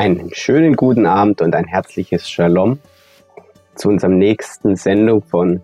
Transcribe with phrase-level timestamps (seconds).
[0.00, 2.78] Einen schönen guten Abend und ein herzliches Shalom
[3.74, 5.60] zu unserem nächsten Sendung von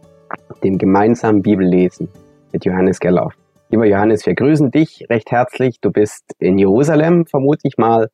[0.63, 2.11] dem gemeinsamen Bibellesen
[2.53, 3.33] mit Johannes Gerlauf.
[3.71, 5.81] Lieber Johannes, wir grüßen dich recht herzlich.
[5.81, 8.11] Du bist in Jerusalem, vermute ich mal.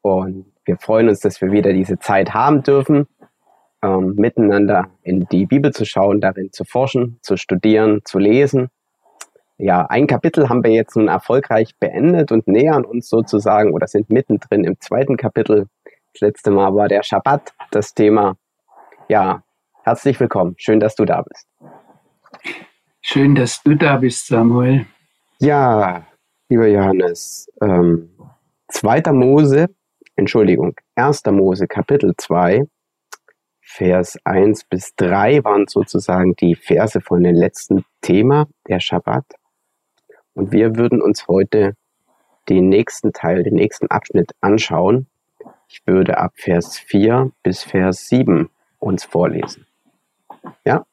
[0.00, 3.06] Und wir freuen uns, dass wir wieder diese Zeit haben dürfen,
[3.84, 8.68] ähm, miteinander in die Bibel zu schauen, darin zu forschen, zu studieren, zu lesen
[9.62, 14.10] ja, ein Kapitel haben wir jetzt nun erfolgreich beendet und nähern uns sozusagen oder sind
[14.10, 15.68] mittendrin im zweiten Kapitel.
[16.12, 18.36] Das letzte Mal war der Schabbat das Thema.
[19.08, 19.44] Ja,
[19.84, 20.56] herzlich willkommen.
[20.58, 21.46] Schön, dass du da bist.
[23.00, 24.86] Schön, dass du da bist, Samuel.
[25.38, 26.06] Ja,
[26.48, 28.10] lieber Johannes, ähm,
[28.66, 29.12] 2.
[29.12, 29.68] Mose,
[30.16, 31.22] Entschuldigung, 1.
[31.30, 32.64] Mose, Kapitel 2,
[33.60, 39.24] Vers 1 bis 3 waren sozusagen die Verse von dem letzten Thema, der Schabbat.
[40.34, 41.76] Und wir würden uns heute
[42.48, 45.06] den nächsten Teil, den nächsten Abschnitt anschauen.
[45.68, 49.66] Ich würde ab Vers 4 bis Vers 7 uns vorlesen.
[50.64, 50.84] Ja?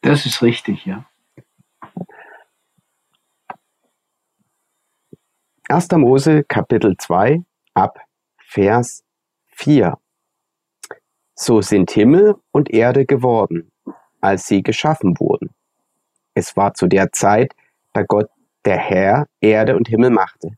[0.00, 1.04] Das ist richtig, ja.
[5.68, 5.90] 1.
[5.92, 7.42] Mose Kapitel 2
[7.74, 7.98] ab
[8.38, 9.02] Vers
[9.48, 9.98] 4.
[11.34, 13.72] So sind Himmel und Erde geworden,
[14.20, 15.50] als sie geschaffen wurden.
[16.34, 17.54] Es war zu der Zeit,
[17.96, 18.28] da Gott
[18.66, 20.50] der Herr Erde und Himmel machte.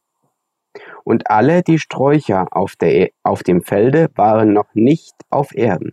[1.04, 5.92] Und alle die Sträucher auf, der, e, auf dem Felde waren noch nicht auf Erden,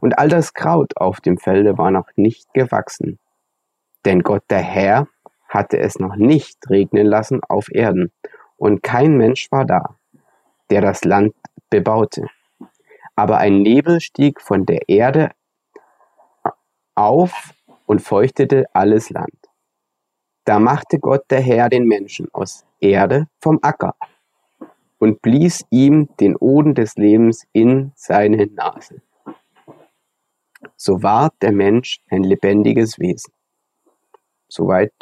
[0.00, 3.18] und all das Kraut auf dem Felde war noch nicht gewachsen.
[4.04, 5.08] Denn Gott der Herr
[5.48, 8.10] hatte es noch nicht regnen lassen auf Erden,
[8.56, 9.96] und kein Mensch war da,
[10.70, 11.34] der das Land
[11.70, 12.28] bebaute.
[13.14, 15.32] Aber ein Nebel stieg von der Erde
[16.94, 17.52] auf
[17.86, 19.37] und feuchtete alles Land.
[20.48, 23.94] Da machte Gott der Herr den Menschen aus Erde vom Acker
[24.96, 29.02] und blies ihm den Oden des Lebens in seine Nase.
[30.74, 33.34] So ward der Mensch ein lebendiges Wesen.
[34.48, 34.94] Soweit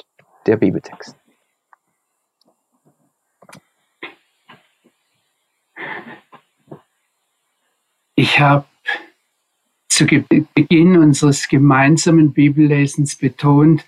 [0.46, 1.16] der Bibeltext.
[8.16, 8.64] Ich habe
[9.86, 13.84] zu Beginn unseres gemeinsamen Bibellesens betont,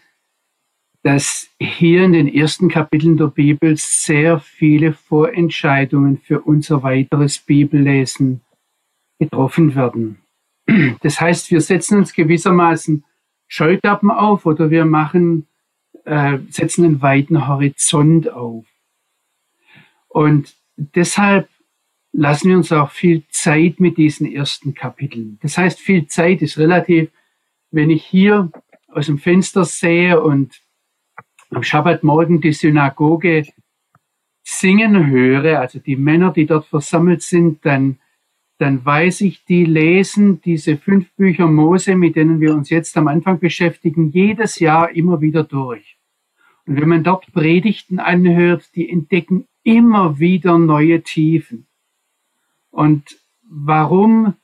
[1.08, 8.42] dass hier in den ersten Kapiteln der Bibel sehr viele Vorentscheidungen für unser weiteres Bibellesen
[9.18, 10.18] getroffen werden.
[11.00, 13.04] Das heißt, wir setzen uns gewissermaßen
[13.46, 15.46] Scheuklappen auf oder wir machen,
[16.04, 18.66] äh, setzen einen weiten Horizont auf.
[20.08, 21.48] Und deshalb
[22.12, 25.38] lassen wir uns auch viel Zeit mit diesen ersten Kapiteln.
[25.40, 27.08] Das heißt, viel Zeit ist relativ,
[27.70, 28.52] wenn ich hier
[28.88, 30.60] aus dem Fenster sehe und
[31.50, 33.46] am Schabbatmorgen die Synagoge
[34.42, 37.98] singen höre, also die Männer, die dort versammelt sind, dann,
[38.58, 43.08] dann weiß ich, die lesen diese fünf Bücher Mose, mit denen wir uns jetzt am
[43.08, 45.98] Anfang beschäftigen, jedes Jahr immer wieder durch.
[46.66, 51.66] Und wenn man dort Predigten anhört, die entdecken immer wieder neue Tiefen.
[52.70, 54.34] Und warum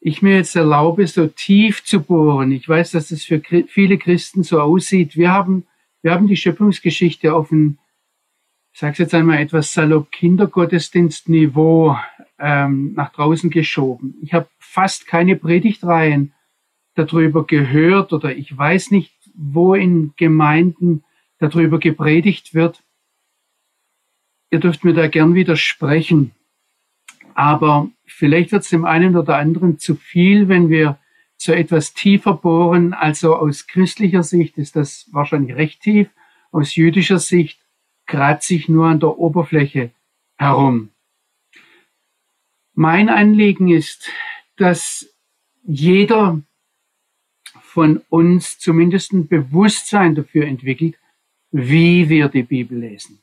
[0.00, 4.42] ich mir jetzt erlaube, so tief zu bohren, ich weiß, dass es für viele Christen
[4.42, 5.16] so aussieht.
[5.16, 5.66] Wir haben
[6.02, 7.78] wir haben die Schöpfungsgeschichte auf ein,
[8.72, 11.96] ich sage jetzt einmal etwas salopp, Kindergottesdienstniveau
[12.38, 14.14] ähm, nach draußen geschoben.
[14.22, 16.32] Ich habe fast keine Predigtreihen
[16.94, 21.04] darüber gehört oder ich weiß nicht, wo in Gemeinden
[21.38, 22.82] darüber gepredigt wird.
[24.50, 26.32] Ihr dürft mir da gern widersprechen.
[27.34, 30.98] Aber vielleicht wird es dem einen oder anderen zu viel, wenn wir
[31.40, 32.92] so etwas tiefer bohren.
[32.92, 36.10] Also aus christlicher Sicht ist das wahrscheinlich recht tief.
[36.52, 37.58] Aus jüdischer Sicht
[38.06, 39.90] kratze ich nur an der Oberfläche
[40.36, 40.90] herum.
[42.74, 44.10] Mein Anliegen ist,
[44.56, 45.14] dass
[45.62, 46.42] jeder
[47.62, 50.98] von uns zumindest ein Bewusstsein dafür entwickelt,
[51.52, 53.22] wie wir die Bibel lesen.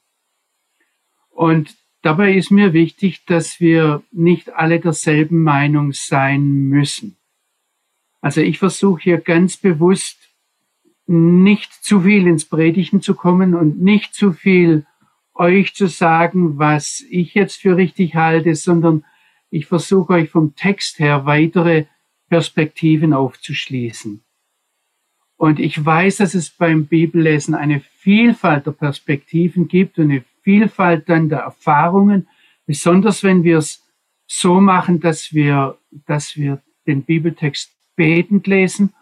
[1.30, 7.17] Und dabei ist mir wichtig, dass wir nicht alle derselben Meinung sein müssen.
[8.28, 10.18] Also ich versuche hier ganz bewusst
[11.06, 14.86] nicht zu viel ins Predigen zu kommen und nicht zu viel
[15.34, 19.06] euch zu sagen, was ich jetzt für richtig halte, sondern
[19.50, 21.86] ich versuche euch vom Text her weitere
[22.28, 24.22] Perspektiven aufzuschließen.
[25.38, 31.08] Und ich weiß, dass es beim Bibellesen eine Vielfalt der Perspektiven gibt und eine Vielfalt
[31.08, 32.28] dann der Erfahrungen,
[32.66, 33.88] besonders wenn wir es
[34.26, 38.94] so machen, dass wir, dass wir den Bibeltext betend lesen.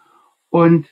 [0.50, 0.88] Und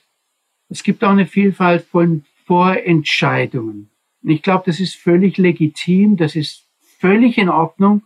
[0.69, 3.89] es gibt auch eine Vielfalt von Vorentscheidungen.
[4.23, 6.65] Und ich glaube, das ist völlig legitim, das ist
[6.99, 8.03] völlig in Ordnung,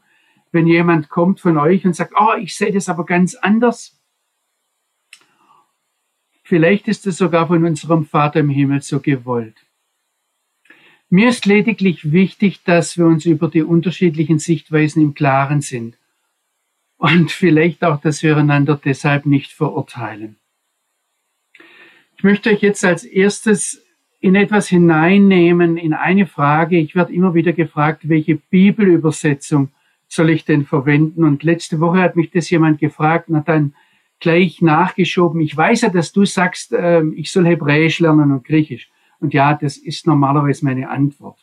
[0.51, 4.01] wenn jemand kommt von euch und sagt, oh, ich sehe das aber ganz anders.
[6.43, 9.55] Vielleicht ist es sogar von unserem Vater im Himmel so gewollt.
[11.11, 15.98] Mir ist lediglich wichtig, dass wir uns über die unterschiedlichen Sichtweisen im Klaren sind.
[16.99, 20.35] Und vielleicht auch, dass wir einander deshalb nicht verurteilen.
[22.17, 23.81] Ich möchte euch jetzt als erstes
[24.19, 26.77] in etwas hineinnehmen, in eine Frage.
[26.77, 29.69] Ich werde immer wieder gefragt, welche Bibelübersetzung
[30.09, 31.23] soll ich denn verwenden?
[31.23, 33.73] Und letzte Woche hat mich das jemand gefragt und hat dann
[34.19, 35.39] gleich nachgeschoben.
[35.39, 38.89] Ich weiß ja, dass du sagst, äh, ich soll Hebräisch lernen und Griechisch.
[39.21, 41.39] Und ja, das ist normalerweise meine Antwort.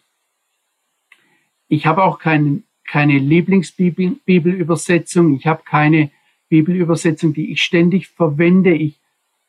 [1.69, 5.35] Ich habe auch kein, keine Lieblingsbibelübersetzung.
[5.35, 6.11] Ich habe keine
[6.49, 8.75] Bibelübersetzung, die ich ständig verwende.
[8.75, 8.99] Ich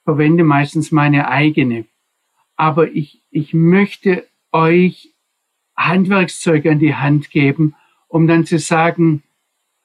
[0.03, 1.85] verwende meistens meine eigene.
[2.55, 5.13] Aber ich, ich möchte euch
[5.75, 7.75] Handwerkszeug an die Hand geben,
[8.07, 9.21] um dann zu sagen,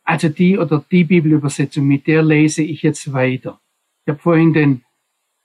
[0.04, 3.60] also die oder die Bibelübersetzung, mit der lese ich jetzt weiter.
[4.04, 4.84] Ich habe vorhin den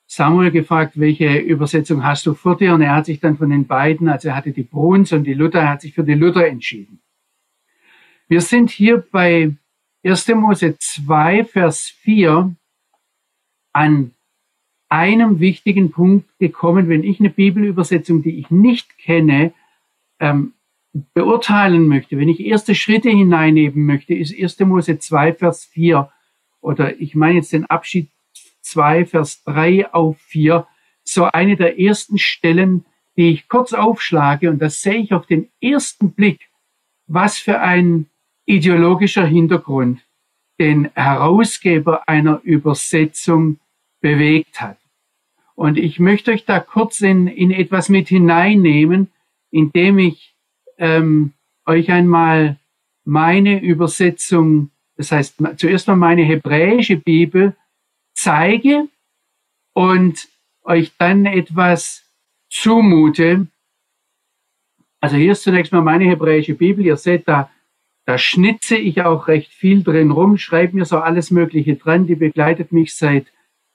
[0.07, 2.73] Samuel gefragt, welche Übersetzung hast du vor dir?
[2.73, 5.33] Und er hat sich dann von den beiden, also er hatte die Bruns und die
[5.33, 7.01] Luther, er hat sich für die Luther entschieden.
[8.29, 9.55] Wir sind hier bei
[10.03, 10.27] 1.
[10.35, 12.53] Mose 2, Vers 4
[13.71, 14.11] an
[14.89, 19.53] einem wichtigen Punkt gekommen, wenn ich eine Bibelübersetzung, die ich nicht kenne,
[20.19, 20.53] ähm,
[21.13, 24.59] beurteilen möchte, wenn ich erste Schritte hineinnehmen möchte, ist 1.
[24.61, 26.11] Mose 2, Vers 4
[26.59, 28.09] oder ich meine jetzt den Abschied
[28.61, 30.67] 2, Vers 3 auf 4,
[31.03, 32.83] so eine der ersten Stellen,
[33.15, 36.49] die ich kurz aufschlage und das sehe ich auf den ersten Blick,
[37.07, 38.09] was für ein
[38.47, 40.01] ideologischer Hintergrund
[40.59, 43.59] den Herausgeber einer Übersetzung
[44.01, 44.77] bewegt hat.
[45.53, 49.11] Und ich möchte euch da kurz in, in etwas mit hineinnehmen,
[49.51, 50.35] indem ich
[50.79, 51.33] ähm,
[51.65, 52.57] euch einmal
[53.05, 57.55] meine Übersetzung, das heißt zuerst mal meine hebräische Bibel
[58.13, 58.87] zeige
[59.73, 60.27] und
[60.63, 62.03] euch dann etwas
[62.49, 63.47] zumute.
[64.99, 66.85] Also hier ist zunächst mal meine hebräische Bibel.
[66.85, 67.49] Ihr seht, da,
[68.07, 72.07] da schnitze ich auch recht viel drin rum, schreibe mir so alles Mögliche dran.
[72.07, 73.27] Die begleitet mich seit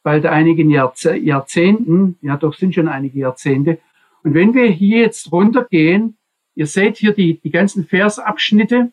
[0.02, 2.19] bald einigen Jahrzehnten.
[2.20, 3.79] Ja, doch sind schon einige Jahrzehnte.
[4.25, 6.17] Und wenn wir hier jetzt runtergehen
[6.55, 8.93] Ihr seht hier die, die ganzen Versabschnitte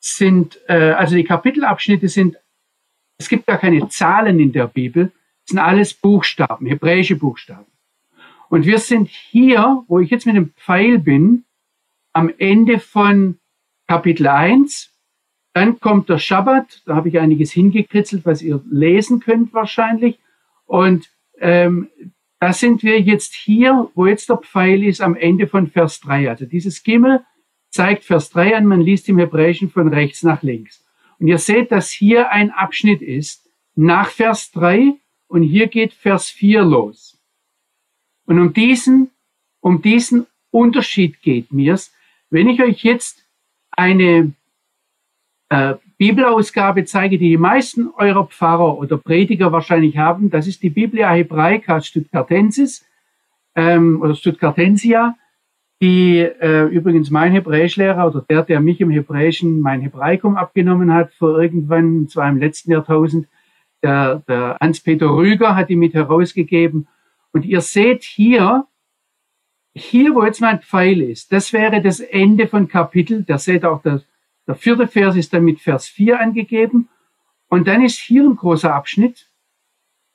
[0.00, 2.36] sind, äh, also die Kapitelabschnitte sind,
[3.18, 5.12] es gibt gar keine Zahlen in der Bibel,
[5.44, 7.66] es sind alles Buchstaben, hebräische Buchstaben.
[8.48, 11.44] Und wir sind hier, wo ich jetzt mit dem Pfeil bin,
[12.12, 13.38] am Ende von
[13.90, 14.88] Kapitel 1.
[15.52, 20.20] Dann kommt der Schabbat, da habe ich einiges hingekritzelt, was ihr lesen könnt wahrscheinlich.
[20.64, 21.10] Und
[21.40, 21.88] ähm,
[22.38, 26.30] da sind wir jetzt hier, wo jetzt der Pfeil ist, am Ende von Vers 3.
[26.30, 27.24] Also dieses Gimmel
[27.70, 30.84] zeigt Vers 3 an, man liest im Hebräischen von rechts nach links.
[31.18, 34.94] Und ihr seht, dass hier ein Abschnitt ist nach Vers 3
[35.26, 37.20] und hier geht Vers 4 los.
[38.24, 39.10] Und um diesen,
[39.58, 41.92] um diesen Unterschied geht mir's.
[42.28, 43.19] Wenn ich euch jetzt
[43.80, 44.32] eine
[45.48, 50.30] äh, Bibelausgabe zeige, die die meisten eurer Pfarrer oder Prediger wahrscheinlich haben.
[50.30, 52.86] Das ist die Biblia Hebraica Stuttgartensis
[53.54, 55.16] ähm, oder Stuttgartensia,
[55.80, 61.12] die äh, übrigens mein Hebräischlehrer oder der, der mich im Hebräischen mein Hebraikum abgenommen hat,
[61.14, 63.28] vor irgendwann, zwar im letzten Jahrtausend,
[63.82, 66.86] der, der Hans-Peter Rüger hat die mit herausgegeben.
[67.32, 68.66] Und ihr seht hier,
[69.74, 73.22] hier, wo jetzt mein Pfeil ist, das wäre das Ende von Kapitel.
[73.22, 74.04] Da seht auch das,
[74.46, 76.88] der vierte Vers ist dann mit Vers 4 angegeben.
[77.48, 79.28] Und dann ist hier ein großer Abschnitt,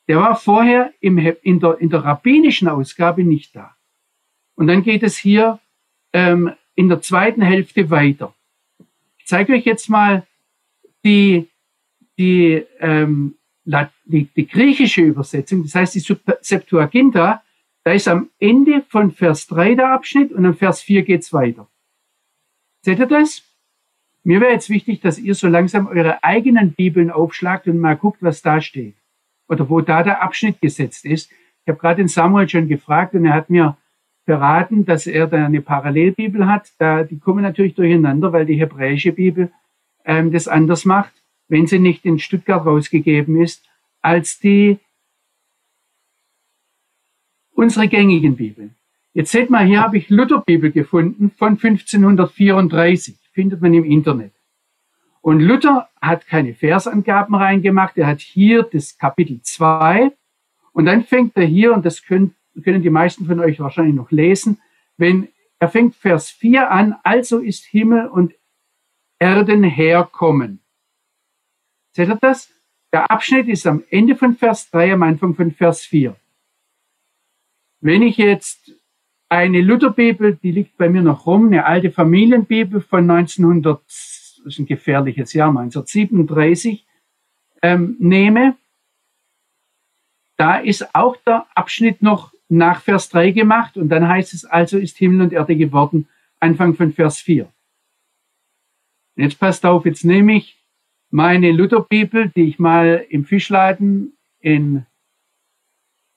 [0.07, 3.75] der war vorher im, in, der, in der rabbinischen Ausgabe nicht da.
[4.55, 5.59] Und dann geht es hier
[6.13, 8.33] ähm, in der zweiten Hälfte weiter.
[9.17, 10.25] Ich zeige euch jetzt mal
[11.03, 11.49] die,
[12.17, 13.35] die, ähm,
[13.65, 17.43] die, die griechische Übersetzung, das heißt die Septuaginta,
[17.85, 21.67] da ist am Ende von Vers 3 der Abschnitt und am Vers 4 geht's weiter.
[22.81, 23.43] Seht ihr das?
[24.23, 28.23] Mir wäre jetzt wichtig, dass ihr so langsam eure eigenen Bibeln aufschlagt und mal guckt,
[28.23, 28.95] was da steht.
[29.47, 31.31] Oder wo da der Abschnitt gesetzt ist.
[31.31, 33.77] Ich habe gerade den Samuel schon gefragt und er hat mir
[34.25, 36.71] beraten, dass er da eine Parallelbibel hat.
[36.79, 39.51] Da, die kommen natürlich durcheinander, weil die hebräische Bibel
[40.05, 41.13] ähm, das anders macht,
[41.49, 43.63] wenn sie nicht in Stuttgart rausgegeben ist,
[44.01, 44.79] als die
[47.55, 48.75] unsere gängigen Bibeln.
[49.13, 54.33] Jetzt seht mal, hier habe ich Lutherbibel gefunden von 1534 findet man im Internet.
[55.21, 57.97] Und Luther hat keine Versangaben reingemacht.
[57.97, 60.11] Er hat hier das Kapitel 2
[60.73, 64.11] und dann fängt er hier, und das können, können die meisten von euch wahrscheinlich noch
[64.11, 64.59] lesen,
[64.97, 68.33] wenn er fängt Vers 4 an, also ist Himmel und
[69.17, 70.59] Erden herkommen.
[71.93, 72.51] Seht ihr das?
[72.91, 76.15] Der Abschnitt ist am Ende von Vers 3, am Anfang von Vers 4.
[77.85, 78.71] Wenn ich jetzt
[79.29, 84.57] eine Lutherbibel, die liegt bei mir noch rum, eine alte Familienbibel von 1900, das ist
[84.57, 86.83] ein gefährliches Jahr, 1937,
[87.61, 88.55] ähm, nehme,
[90.35, 94.79] da ist auch der Abschnitt noch nach Vers 3 gemacht und dann heißt es, also
[94.79, 96.07] ist Himmel und Erde geworden,
[96.39, 97.53] Anfang von Vers 4.
[99.15, 100.57] Jetzt passt auf, jetzt nehme ich
[101.11, 104.87] meine Lutherbibel, die ich mal im Fischladen in,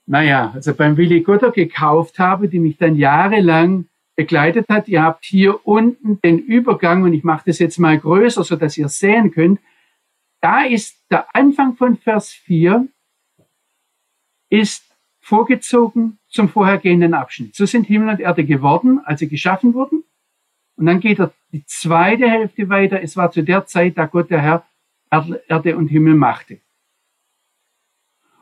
[0.09, 3.85] naja, also beim Willi Gotter gekauft habe, die mich dann jahrelang
[4.17, 4.89] begleitet hat.
[4.89, 8.79] Ihr habt hier unten den Übergang und ich mache das jetzt mal größer, so dass
[8.79, 9.61] ihr sehen könnt.
[10.41, 12.89] Da ist der Anfang von Vers 4
[14.49, 14.85] ist
[15.21, 17.55] vorgezogen zum vorhergehenden Abschnitt.
[17.55, 20.05] So sind Himmel und Erde geworden, als sie geschaffen wurden.
[20.77, 23.03] Und dann geht er die zweite Hälfte weiter.
[23.03, 24.65] Es war zu der Zeit, da Gott der Herr
[25.11, 26.61] Erde und Himmel machte.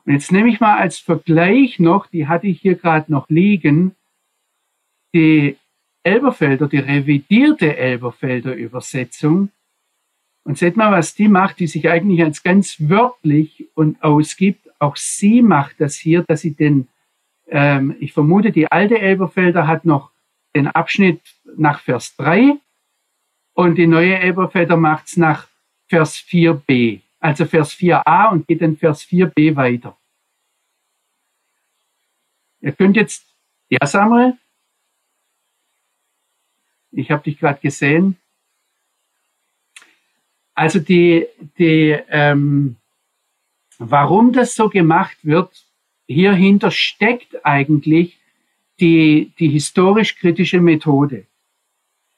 [0.06, 3.96] Und jetzt nehme ich mal als Vergleich noch, die hatte ich hier gerade noch liegen,
[5.12, 5.56] die
[6.04, 9.50] Elberfelder, die revidierte Elberfelder Übersetzung.
[10.44, 14.70] Und seht mal, was die macht, die sich eigentlich als ganz wörtlich und ausgibt.
[14.78, 16.86] Auch sie macht das hier, dass sie den,
[17.48, 20.12] ähm, ich vermute, die alte Elberfelder hat noch
[20.54, 21.20] den Abschnitt
[21.56, 22.58] nach Vers 3
[23.54, 25.48] und die neue Elberfelder macht es nach
[25.88, 29.98] Vers 4b, also Vers 4a und geht dann Vers 4b weiter.
[32.60, 33.26] Ihr könnt jetzt,
[33.68, 34.34] ja Samuel,
[36.92, 38.16] ich habe dich gerade gesehen.
[40.54, 41.26] Also die,
[41.58, 42.76] die, ähm,
[43.78, 45.66] warum das so gemacht wird,
[46.06, 48.18] hierhinter steckt eigentlich
[48.78, 51.26] die, die historisch-kritische Methode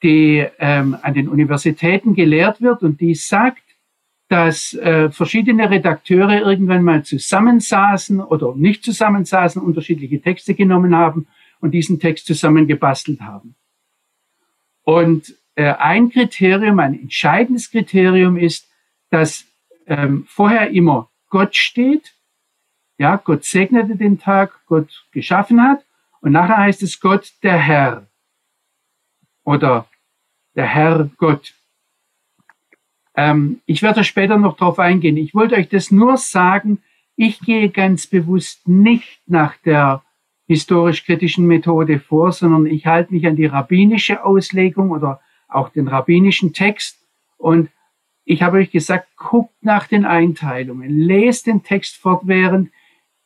[0.01, 3.68] die ähm, an den Universitäten gelehrt wird und die sagt,
[4.29, 11.27] dass äh, verschiedene Redakteure irgendwann mal zusammensaßen oder nicht zusammensaßen, unterschiedliche Texte genommen haben
[11.59, 13.55] und diesen Text zusammengebastelt haben.
[14.83, 18.69] Und äh, ein Kriterium, ein entscheidendes Kriterium ist,
[19.09, 19.45] dass
[19.87, 22.13] ähm, vorher immer Gott steht.
[22.99, 25.83] Ja, Gott segnete den Tag, Gott geschaffen hat.
[26.21, 28.07] Und nachher heißt es Gott der Herr
[29.43, 29.87] oder
[30.55, 31.53] der Herr Gott.
[33.15, 35.17] Ähm, ich werde später noch darauf eingehen.
[35.17, 36.79] Ich wollte euch das nur sagen.
[37.15, 40.03] Ich gehe ganz bewusst nicht nach der
[40.47, 46.53] historisch-kritischen Methode vor, sondern ich halte mich an die rabbinische Auslegung oder auch den rabbinischen
[46.53, 47.05] Text.
[47.37, 47.69] Und
[48.25, 52.71] ich habe euch gesagt, guckt nach den Einteilungen, lest den Text fortwährend.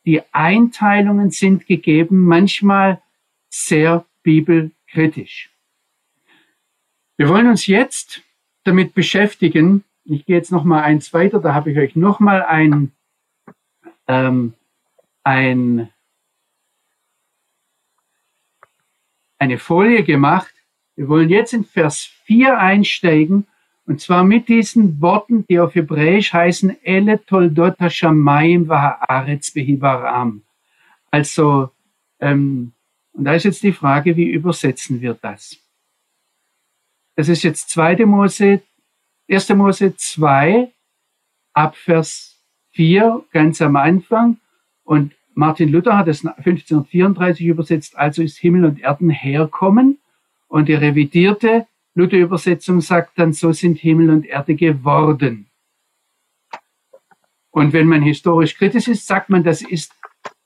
[0.04, 3.00] Die Einteilungen sind gegeben, manchmal
[3.48, 5.50] sehr bibelkritisch.
[7.16, 8.22] Wir wollen uns jetzt
[8.64, 9.84] damit beschäftigen.
[10.04, 11.40] Ich gehe jetzt noch mal eins weiter.
[11.40, 12.92] Da habe ich euch noch mal ein,
[14.06, 14.54] ähm,
[15.22, 15.88] ein,
[19.38, 20.52] eine Folie gemacht.
[20.96, 23.46] Wir wollen jetzt in Vers 4 einsteigen
[23.86, 30.42] und zwar mit diesen Worten, die auf Hebräisch heißen Ele Toldot Hashamayim Vahaaretz Behibaram.
[31.10, 31.70] Also,
[32.18, 32.72] ähm,
[33.12, 35.58] und da ist jetzt die Frage, wie übersetzen wir das?
[37.16, 38.06] Das ist jetzt 2.
[38.06, 38.62] Mose,
[39.30, 39.48] 1.
[39.50, 40.70] Mose 2,
[41.52, 42.40] ab Vers
[42.72, 44.38] 4, ganz am Anfang.
[44.82, 49.98] Und Martin Luther hat es 1534 übersetzt, also ist Himmel und Erden herkommen.
[50.48, 55.46] Und die revidierte Luther-Übersetzung sagt dann, so sind Himmel und Erde geworden.
[57.50, 59.92] Und wenn man historisch kritisch ist, sagt man, das ist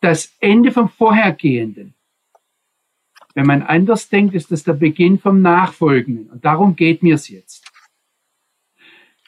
[0.01, 1.95] das Ende vom Vorhergehenden.
[3.39, 6.29] Wenn man anders denkt, ist das der Beginn vom Nachfolgenden.
[6.29, 7.65] Und darum geht mir es jetzt.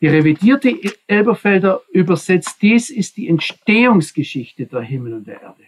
[0.00, 0.76] Die revidierte
[1.06, 5.62] Elberfelder übersetzt, dies ist die Entstehungsgeschichte der Himmel und der Erde.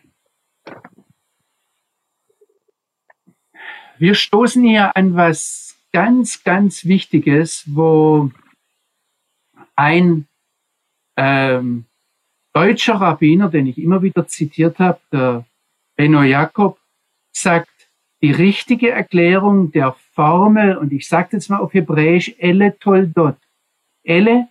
[3.98, 8.32] Wir stoßen hier an was ganz, ganz Wichtiges, wo
[9.76, 10.26] ein
[11.16, 11.84] ähm,
[12.52, 15.46] deutscher Rabbiner, den ich immer wieder zitiert habe, der
[15.94, 16.80] Benno Jakob,
[17.30, 17.71] sagt,
[18.22, 23.36] die richtige Erklärung der Formel, und ich sage jetzt mal auf Hebräisch, Elle Toldot.
[24.04, 24.48] Elle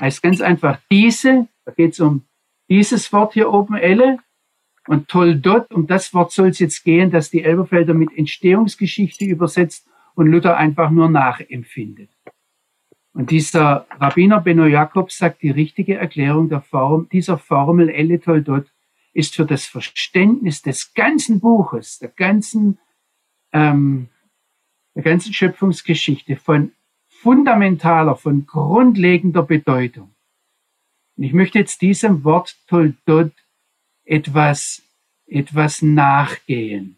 [0.00, 2.24] heißt ganz einfach diese, da geht es um
[2.68, 4.18] dieses Wort hier oben, Elle,
[4.86, 9.86] und Toldot, um das Wort soll es jetzt gehen, dass die Elberfelder mit Entstehungsgeschichte übersetzt
[10.14, 12.10] und Luther einfach nur nachempfindet.
[13.12, 18.72] Und dieser Rabbiner Benno Jakob sagt, die richtige Erklärung der Form, dieser Formel Elle Toldot
[19.12, 22.78] ist für das Verständnis des ganzen Buches, der ganzen
[23.52, 24.08] ähm,
[24.94, 26.72] der ganzen Schöpfungsgeschichte von
[27.08, 30.14] fundamentaler, von grundlegender Bedeutung.
[31.16, 33.32] Und ich möchte jetzt diesem Wort Toldot
[34.04, 34.82] etwas,
[35.26, 36.96] etwas nachgehen.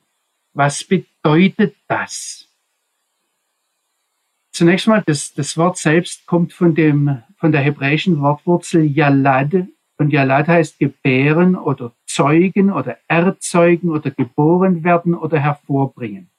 [0.52, 2.49] Was bedeutet das?
[4.52, 9.66] Zunächst mal, das, das Wort selbst kommt von, dem, von der hebräischen Wortwurzel Yalad.
[9.97, 16.29] Und Yalad heißt gebären oder zeugen oder erzeugen oder geboren werden oder hervorbringen.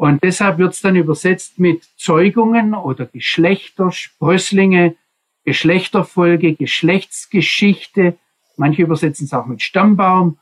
[0.00, 4.96] Und deshalb wird es dann übersetzt mit Zeugungen oder Geschlechter, Sprösslinge,
[5.44, 8.16] Geschlechterfolge, Geschlechtsgeschichte.
[8.56, 10.38] Manche übersetzen es auch mit Stammbaum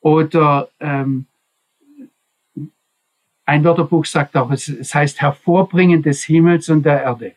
[0.00, 1.26] oder ähm,
[3.44, 7.36] ein Wörterbuch sagt auch, es, es heißt Hervorbringen des Himmels und der Erde.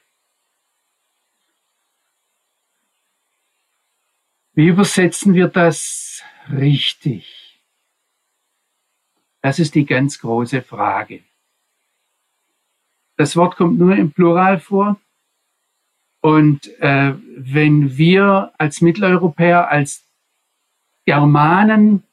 [4.53, 7.59] Wie übersetzen wir das richtig?
[9.41, 11.25] Das ist die ganz große Frage.
[13.17, 14.99] Das Wort kommt nur im Plural vor.
[16.21, 20.03] Und äh, wenn wir als Mitteleuropäer, als
[21.05, 22.03] Germanen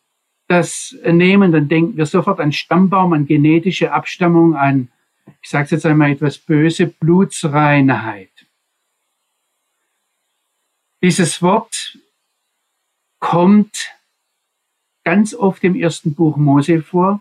[0.48, 4.88] das nehmen, dann denken wir sofort an Stammbaum, an genetische Abstammung, an,
[5.40, 8.28] ich sage es jetzt einmal etwas böse, Blutsreinheit.
[11.02, 11.98] Dieses Wort
[13.18, 13.96] kommt
[15.04, 17.20] ganz oft im ersten Buch Mose vor.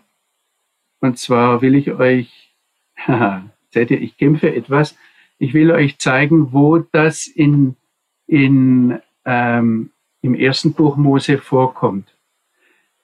[1.00, 2.54] Und zwar will ich euch,
[3.72, 4.96] seht ihr, ich kämpfe etwas,
[5.38, 7.76] ich will euch zeigen, wo das in,
[8.26, 12.14] in, ähm, im ersten Buch Mose vorkommt.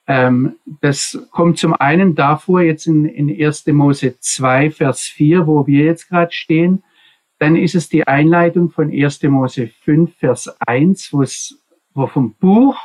[0.07, 3.67] Ähm, das kommt zum einen davor, jetzt in, in 1.
[3.69, 6.83] Mose 2, Vers 4, wo wir jetzt gerade stehen.
[7.39, 9.23] Dann ist es die Einleitung von 1.
[9.25, 11.59] Mose 5, Vers 1, wo es
[11.95, 12.79] wo vom Buch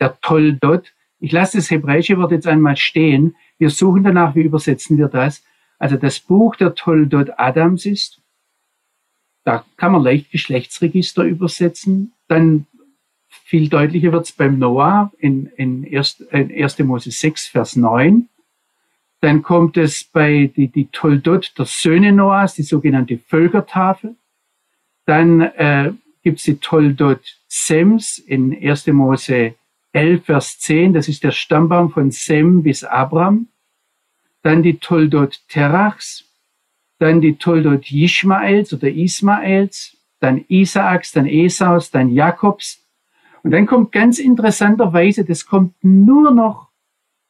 [0.00, 4.98] der Toldot, ich lasse das hebräische Wort jetzt einmal stehen, wir suchen danach, wie übersetzen
[4.98, 5.42] wir das,
[5.78, 8.20] also das Buch der Toldot Adams ist,
[9.44, 12.66] da kann man leicht Geschlechtsregister übersetzen, dann
[13.28, 16.78] viel deutlicher wird es beim Noah in, in, 1, in 1.
[16.80, 18.28] Mose 6, Vers 9.
[19.20, 24.16] Dann kommt es bei die, die Toldot der Söhne Noahs, die sogenannte Völkertafel.
[25.06, 28.88] Dann äh, gibt es die Toldot Sems in 1.
[28.88, 29.54] Mose
[29.92, 30.92] 11, Vers 10.
[30.92, 33.48] Das ist der Stammbaum von Sem bis Abraham.
[34.42, 36.24] Dann die Toldot Terachs.
[36.98, 39.96] Dann die Toldot Ishmaels oder Ismaels.
[40.20, 42.88] Dann Isaaks, dann Esaus, dann Jakobs,
[43.42, 46.68] und dann kommt ganz interessanterweise, das kommt nur noch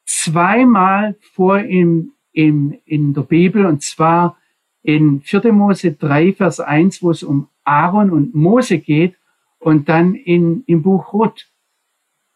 [0.04, 4.36] zweimal vor in, in, in der Bibel, und zwar
[4.82, 5.52] in 4.
[5.52, 9.16] Mose 3, Vers 1, wo es um Aaron und Mose geht,
[9.58, 11.48] und dann in, im Buch Ruth,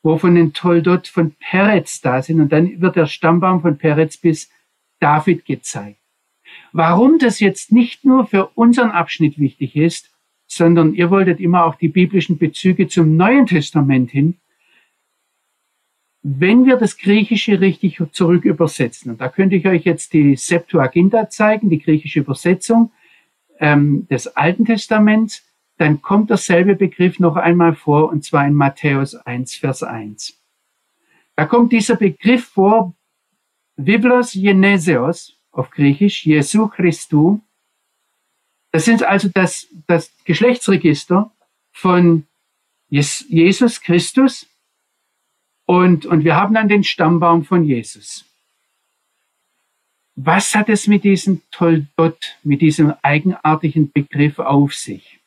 [0.02, 4.16] wo von den Toldot von Peretz da sind, und dann wird der Stammbaum von Peretz
[4.16, 4.50] bis
[5.02, 5.98] David gezeigt.
[6.72, 10.10] Warum das jetzt nicht nur für unseren Abschnitt wichtig ist,
[10.46, 14.38] sondern ihr wolltet immer auch die biblischen Bezüge zum Neuen Testament hin.
[16.22, 21.30] Wenn wir das Griechische richtig zurück übersetzen, und da könnte ich euch jetzt die Septuaginta
[21.30, 22.92] zeigen, die griechische Übersetzung
[23.58, 25.42] ähm, des Alten Testaments,
[25.78, 30.38] dann kommt derselbe Begriff noch einmal vor, und zwar in Matthäus 1, Vers 1.
[31.34, 32.94] Da kommt dieser Begriff vor,
[33.84, 37.40] Biblos Geneseos auf Griechisch, Jesu Christu,
[38.72, 41.30] das sind also das, das Geschlechtsregister
[41.72, 42.26] von
[42.88, 44.46] Jesus Christus
[45.66, 48.24] und, und wir haben dann den Stammbaum von Jesus.
[50.14, 55.20] Was hat es mit diesem Toldot, mit diesem eigenartigen Begriff auf sich?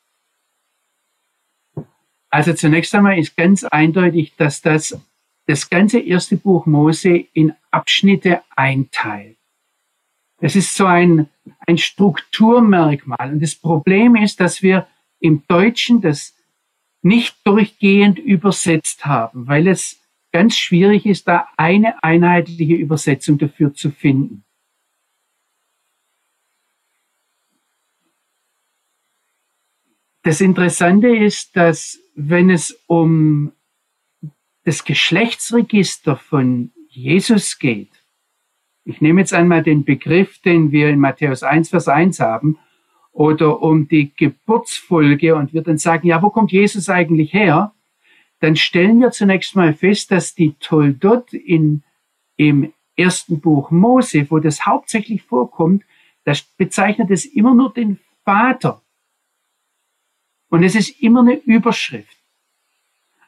[2.29, 4.99] Also zunächst einmal ist ganz eindeutig, dass das
[5.47, 9.37] das ganze erste Buch Mose in Abschnitte einteilt.
[10.39, 11.29] Das ist so ein,
[11.65, 13.31] ein Strukturmerkmal.
[13.31, 14.87] Und das Problem ist, dass wir
[15.19, 16.35] im Deutschen das
[17.01, 23.91] nicht durchgehend übersetzt haben, weil es ganz schwierig ist, da eine einheitliche Übersetzung dafür zu
[23.91, 24.43] finden.
[30.23, 33.51] Das Interessante ist, dass wenn es um
[34.65, 37.89] das Geschlechtsregister von Jesus geht,
[38.87, 42.59] ich nehme jetzt einmal den Begriff, den wir in Matthäus 1, Vers 1 haben,
[43.11, 47.73] oder um die Geburtsfolge und wir dann sagen, ja, wo kommt Jesus eigentlich her?
[48.41, 51.83] Dann stellen wir zunächst mal fest, dass die Toldot in,
[52.35, 55.83] im ersten Buch Mose, wo das hauptsächlich vorkommt,
[56.25, 58.81] das bezeichnet es immer nur den Vater.
[60.49, 62.17] Und es ist immer eine Überschrift.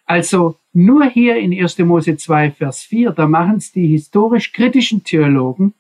[0.08, 1.78] Also nur hier in 1.
[1.80, 5.74] Mose 2, Vers 4, da machen es die historisch kritischen Theologen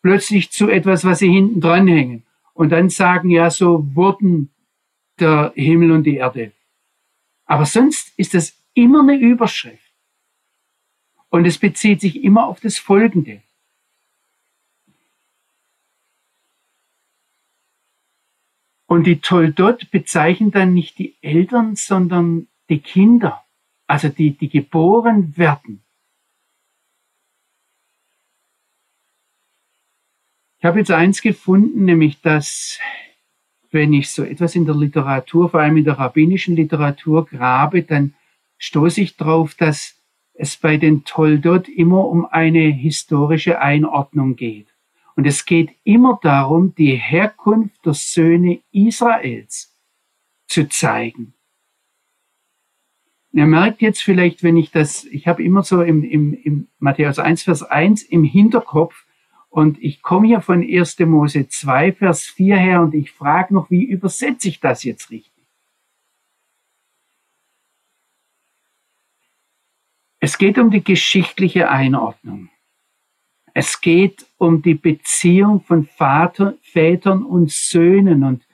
[0.00, 2.24] plötzlich zu etwas, was sie hinten dranhängen.
[2.54, 4.50] Und dann sagen, ja, so wurden
[5.18, 6.52] der Himmel und die Erde.
[7.46, 9.92] Aber sonst ist das immer eine Überschrift.
[11.28, 13.42] Und es bezieht sich immer auf das Folgende.
[18.86, 23.44] Und die Toldot bezeichnen dann nicht die Eltern, sondern die Kinder,
[23.88, 25.82] also die, die geboren werden.
[30.58, 32.78] Ich habe jetzt eins gefunden, nämlich dass,
[33.70, 38.14] wenn ich so etwas in der Literatur, vor allem in der rabbinischen Literatur grabe, dann
[38.58, 39.96] stoße ich darauf, dass
[40.34, 44.68] es bei den Toldot immer um eine historische Einordnung geht.
[45.16, 49.76] Und es geht immer darum, die Herkunft der Söhne Israels
[50.46, 51.34] zu zeigen.
[53.38, 57.20] Ihr merkt jetzt vielleicht, wenn ich das, ich habe immer so im, im, im Matthäus
[57.20, 59.06] 1, Vers 1 im Hinterkopf
[59.48, 60.98] und ich komme hier von 1.
[61.00, 65.32] Mose 2, Vers 4 her und ich frage noch, wie übersetze ich das jetzt richtig?
[70.18, 72.50] Es geht um die geschichtliche Einordnung.
[73.54, 78.24] Es geht um die Beziehung von Vater, Vätern und Söhnen.
[78.24, 78.47] Und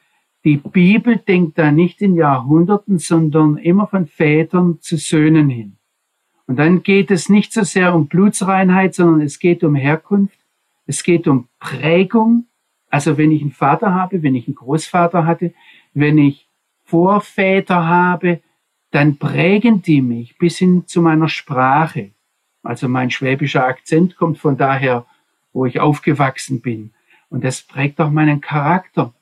[0.45, 5.77] die Bibel denkt da nicht in Jahrhunderten, sondern immer von Vätern zu Söhnen hin.
[6.47, 10.39] Und dann geht es nicht so sehr um Blutsreinheit, sondern es geht um Herkunft.
[10.87, 12.47] Es geht um Prägung.
[12.91, 15.55] Also wenn ich einen Vater habe, wenn ich einen Großvater hatte,
[15.95, 16.47] wenn ich
[16.85, 18.41] Vorväter habe,
[18.91, 22.11] dann prägen die mich bis hin zu meiner Sprache.
[22.63, 25.07] Also mein schwäbischer Akzent kommt von daher,
[25.53, 26.93] wo ich aufgewachsen bin.
[27.31, 29.15] Und das prägt auch meinen Charakter.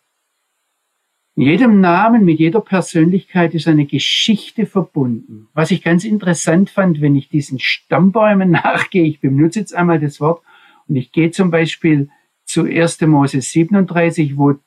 [1.35, 5.49] In jedem Namen, mit jeder Persönlichkeit ist eine Geschichte verbunden.
[5.55, 10.21] Was ich ganz interessant fand, wenn ich diesen Stammbäumen nachgehe, ich benutze jetzt einmal das
[10.21, 10.42] Wort,
[10.88, 12.11] und ich gehe zum Beispiel
[12.45, 13.01] zu 1.
[13.03, 14.59] Mose 37, wo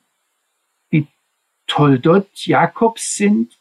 [0.91, 1.07] die
[1.67, 3.59] Toldot Jakobs sind,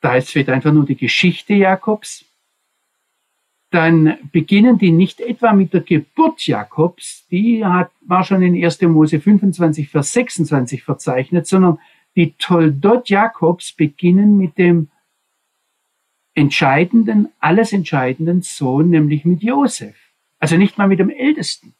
[0.00, 2.24] da ist vielleicht einfach nur die Geschichte Jakobs,
[3.70, 8.82] dann beginnen die nicht etwa mit der Geburt Jakobs, die hat, war schon in 1.
[8.82, 11.78] Mose 25, Vers 26 verzeichnet, sondern
[12.16, 14.88] die Toldot Jakobs beginnen mit dem
[16.34, 19.96] entscheidenden, alles entscheidenden Sohn, nämlich mit Josef.
[20.40, 21.74] Also nicht mal mit dem Ältesten.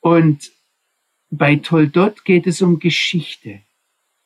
[0.00, 0.52] Und
[1.30, 3.60] bei Toldot geht es um Geschichte.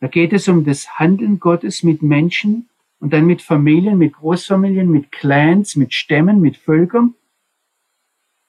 [0.01, 2.68] Da geht es um das Handeln Gottes mit Menschen
[3.00, 7.14] und dann mit Familien, mit Großfamilien, mit Clans, mit Stämmen, mit Völkern.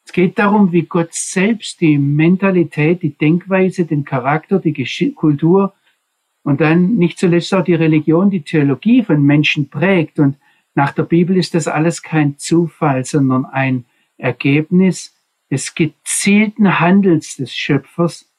[0.05, 5.73] Es geht darum, wie Gott selbst die Mentalität, die Denkweise, den Charakter, die Gesch Kultur
[6.43, 10.17] und dann nicht zuletzt auch die Religion, die Theologie von Menschen prägt.
[10.17, 10.37] Und
[10.73, 13.85] nach der Bibel ist das alles kein Zufall, sondern ein
[14.17, 15.15] Ergebnis
[15.51, 18.33] des gezielten Handels des Schöpfers.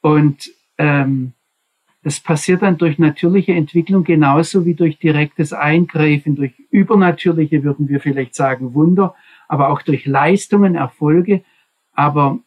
[0.00, 1.34] Und ähm,
[2.02, 8.00] das passiert dann durch natürliche Entwicklung genauso wie durch direktes Eingreifen, durch übernatürliche, würden wir
[8.00, 9.14] vielleicht sagen, Wunder,
[9.48, 11.42] aber auch durch Leistungen, Erfolge.
[11.92, 12.38] Aber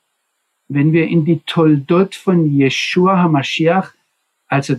[0.69, 3.93] wenn wir in die Toldot von Yeshua HaMashiach,
[4.47, 4.75] also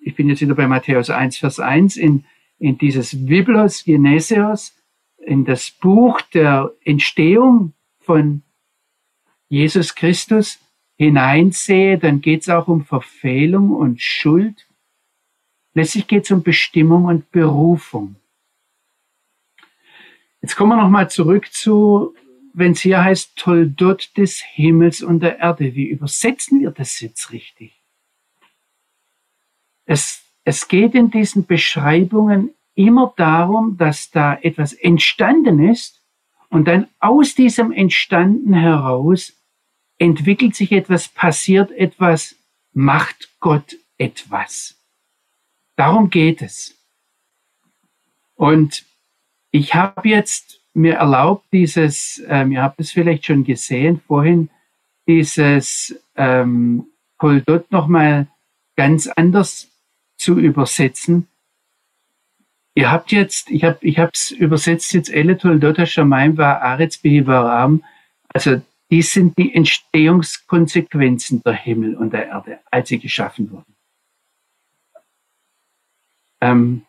[0.00, 2.24] ich bin jetzt wieder bei Matthäus 1, Vers 1, in,
[2.58, 4.74] in dieses Biblos Geneseos,
[5.18, 8.42] in das Buch der Entstehung von
[9.48, 10.58] Jesus Christus,
[11.00, 14.66] hineinsehe, dann geht es auch um Verfehlung und Schuld.
[15.72, 18.16] Letztlich geht es um Bestimmung und Berufung.
[20.42, 22.14] Jetzt kommen wir nochmal zurück zu,
[22.52, 25.74] wenn es hier heißt, Toldot des Himmels und der Erde.
[25.74, 27.80] Wie übersetzen wir das jetzt richtig?
[29.86, 36.02] Es, es geht in diesen Beschreibungen immer darum, dass da etwas entstanden ist
[36.50, 39.39] und dann aus diesem Entstanden heraus
[40.00, 42.34] entwickelt sich etwas, passiert etwas,
[42.72, 44.76] macht Gott etwas.
[45.76, 46.74] Darum geht es.
[48.34, 48.84] Und
[49.50, 54.48] ich habe jetzt mir erlaubt, dieses, ähm, ihr habt es vielleicht schon gesehen vorhin,
[55.06, 56.86] dieses ähm,
[57.18, 58.28] Koldot nochmal
[58.76, 59.68] ganz anders
[60.16, 61.28] zu übersetzen.
[62.74, 67.84] Ihr habt jetzt, ich habe ich es übersetzt jetzt Elle Toldot Hashamayim war Aretz Behivaram,
[68.28, 73.76] also dies sind die Entstehungskonsequenzen der Himmel und der Erde, als sie geschaffen wurden.
[76.40, 76.82] Ähm,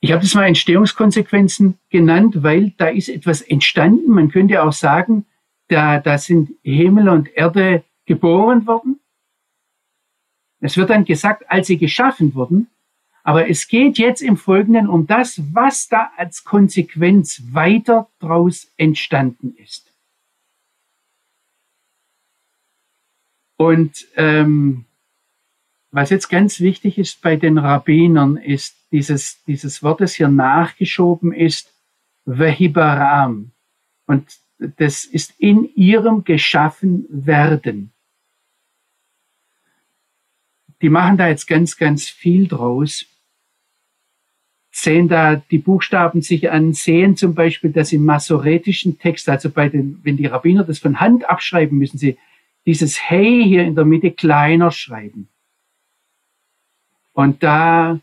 [0.00, 4.10] ich habe das mal Entstehungskonsequenzen genannt, weil da ist etwas entstanden.
[4.10, 5.26] Man könnte auch sagen,
[5.68, 9.00] da, da sind Himmel und Erde geboren worden.
[10.60, 12.68] Es wird dann gesagt, als sie geschaffen wurden.
[13.22, 19.54] Aber es geht jetzt im Folgenden um das, was da als Konsequenz weiter draus entstanden
[19.56, 19.89] ist.
[23.60, 24.86] Und ähm,
[25.90, 31.30] was jetzt ganz wichtig ist bei den Rabbinern, ist dieses, dieses Wort, das hier nachgeschoben
[31.34, 31.70] ist,
[32.24, 33.50] Vehibaram.
[34.06, 34.38] Und
[34.78, 37.92] das ist in ihrem geschaffen werden.
[40.80, 43.04] Die machen da jetzt ganz, ganz viel draus.
[44.70, 49.68] Sehen da die Buchstaben sich an, sehen zum Beispiel, dass im masoretischen Text, also bei
[49.68, 52.16] den, wenn die Rabbiner das von Hand abschreiben, müssen sie
[52.70, 55.28] dieses Hey hier in der Mitte kleiner schreiben.
[57.12, 57.98] Und da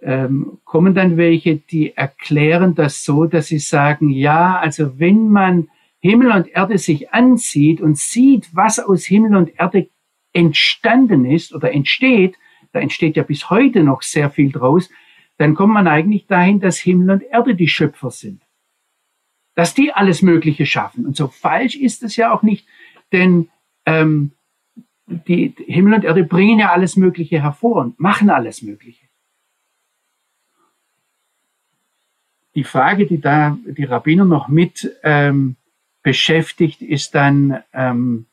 [0.00, 5.68] ähm, kommen dann welche, die erklären das so, dass sie sagen, ja, also wenn man
[6.00, 9.90] Himmel und Erde sich ansieht und sieht, was aus Himmel und Erde
[10.32, 12.36] entstanden ist oder entsteht,
[12.72, 14.88] da entsteht ja bis heute noch sehr viel draus,
[15.36, 18.40] dann kommt man eigentlich dahin, dass Himmel und Erde die Schöpfer sind.
[19.54, 21.04] Dass die alles Mögliche schaffen.
[21.04, 22.66] Und so falsch ist es ja auch nicht,
[23.12, 23.50] denn
[23.86, 24.32] ähm,
[25.06, 29.06] die Himmel und Erde bringen ja alles Mögliche hervor und machen alles Mögliche.
[32.54, 35.56] Die Frage, die da die Rabbiner noch mit ähm,
[36.02, 38.26] beschäftigt, ist dann, ähm,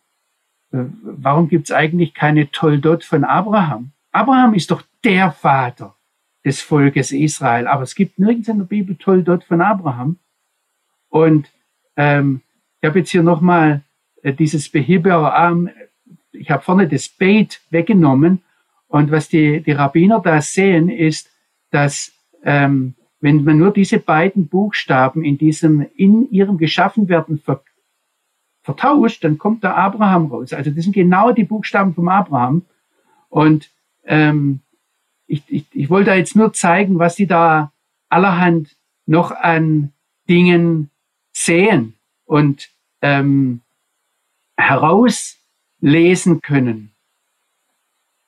[0.71, 3.91] äh, warum gibt es eigentlich keine Toldot von Abraham?
[4.11, 5.95] Abraham ist doch der Vater
[6.45, 10.17] des Volkes Israel, aber es gibt nirgends in der Bibel Toldot von Abraham.
[11.09, 11.49] Und
[11.97, 12.41] ähm,
[12.79, 13.81] ich habe jetzt hier nochmal
[14.31, 15.69] dieses Behiberarm,
[16.31, 18.41] ich habe vorne das Beit weggenommen
[18.87, 21.29] und was die, die Rabbiner da sehen, ist,
[21.71, 22.11] dass
[22.43, 27.63] ähm, wenn man nur diese beiden Buchstaben in diesem, in ihrem Geschaffenwerden ver,
[28.61, 30.53] vertauscht, dann kommt der Abraham raus.
[30.53, 32.63] Also das sind genau die Buchstaben vom Abraham.
[33.29, 33.71] Und
[34.05, 34.59] ähm,
[35.25, 37.71] ich, ich, ich wollte jetzt nur zeigen, was die da
[38.09, 39.91] allerhand noch an
[40.29, 40.89] Dingen
[41.31, 42.69] sehen und
[43.01, 43.61] ähm,
[44.57, 46.93] herauslesen können.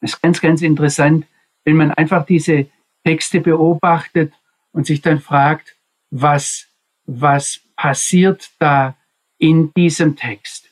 [0.02, 1.26] Das ist ganz, ganz interessant,
[1.64, 2.68] wenn man einfach diese
[3.04, 4.34] Texte beobachtet
[4.72, 5.76] und sich dann fragt,
[6.12, 6.68] was,
[7.06, 8.96] was passiert da
[9.38, 10.70] in diesem Text.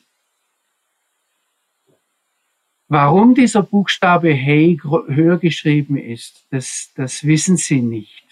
[2.88, 8.24] Warum dieser Buchstabe Hey höher geschrieben ist, das, das wissen Sie nicht.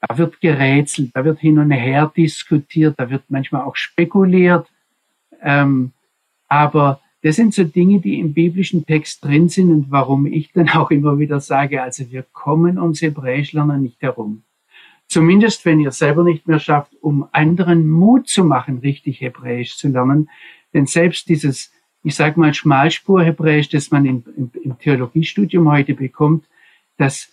[0.00, 4.70] Da wird gerätselt, da wird hin und her diskutiert, da wird manchmal auch spekuliert.
[5.42, 5.92] Ähm,
[6.48, 10.68] aber das sind so Dinge, die im biblischen Text drin sind und warum ich dann
[10.70, 14.42] auch immer wieder sage, also wir kommen ums Hebräischlernen nicht herum.
[15.08, 19.88] Zumindest wenn ihr selber nicht mehr schafft, um anderen Mut zu machen, richtig Hebräisch zu
[19.88, 20.28] lernen.
[20.74, 21.72] Denn selbst dieses,
[22.04, 26.44] ich sag mal, Schmalspur-Hebräisch, das man im, im, im Theologiestudium heute bekommt,
[26.98, 27.30] das,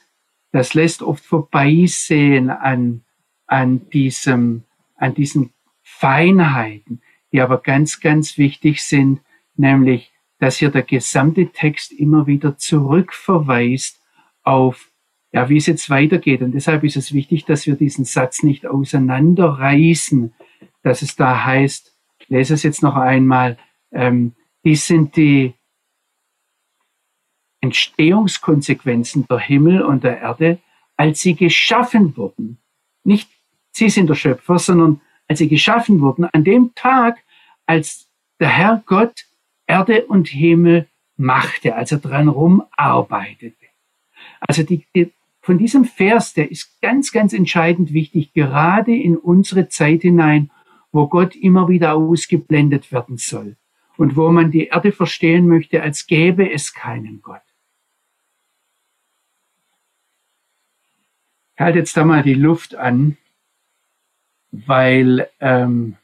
[0.51, 3.01] das lässt oft vorbeisehen an,
[3.45, 4.63] an diesem,
[4.95, 5.51] an diesen
[5.84, 7.01] Feinheiten
[7.36, 9.19] die aber ganz, ganz wichtig sind,
[9.58, 14.02] nämlich, dass hier der gesamte Text immer wieder zurückverweist
[14.43, 14.89] auf,
[15.34, 16.41] ja, wie es jetzt weitergeht.
[16.41, 20.34] Und deshalb ist es wichtig, dass wir diesen Satz nicht auseinanderreißen,
[20.82, 23.58] dass es da heißt, ich lese es jetzt noch einmal,
[23.91, 25.56] ähm, dies sind die
[27.60, 30.60] Entstehungskonsequenzen der Himmel und der Erde,
[30.95, 32.60] als sie geschaffen wurden.
[33.04, 33.30] Nicht
[33.71, 37.23] sie sind der Schöpfer, sondern als sie geschaffen wurden, an dem Tag,
[37.65, 38.07] als
[38.39, 39.25] der Herr Gott
[39.67, 43.65] Erde und Himmel machte, als er dran rumarbeitete.
[44.39, 45.11] Also die, die,
[45.41, 50.51] von diesem Vers, der ist ganz, ganz entscheidend wichtig, gerade in unsere Zeit hinein,
[50.91, 53.55] wo Gott immer wieder ausgeblendet werden soll
[53.97, 57.41] und wo man die Erde verstehen möchte, als gäbe es keinen Gott.
[61.55, 63.17] Ich halte jetzt da mal die Luft an,
[64.65, 65.98] weil ähm,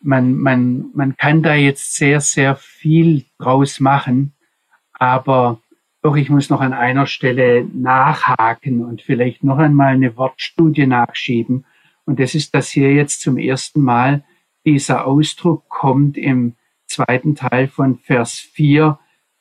[0.00, 4.32] man, man, man kann da jetzt sehr, sehr viel draus machen,
[4.92, 5.60] aber
[6.02, 11.64] doch, ich muss noch an einer Stelle nachhaken und vielleicht noch einmal eine Wortstudie nachschieben.
[12.04, 14.24] Und das ist, dass hier jetzt zum ersten Mal
[14.64, 16.54] dieser Ausdruck kommt im
[16.86, 18.98] zweiten Teil von Vers 4,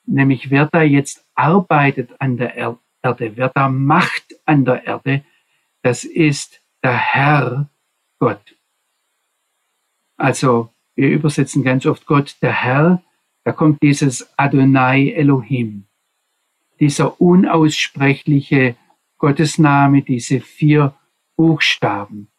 [0.07, 2.79] nämlich wer da jetzt arbeitet an der Erde,
[3.35, 5.23] wer da macht an der Erde,
[5.83, 7.69] das ist der Herr
[8.19, 8.55] Gott.
[10.17, 13.03] Also wir übersetzen ganz oft Gott, der Herr,
[13.43, 15.85] da kommt dieses Adonai Elohim,
[16.79, 18.75] dieser unaussprechliche
[19.17, 20.95] Gottesname, diese vier
[21.35, 22.29] Buchstaben.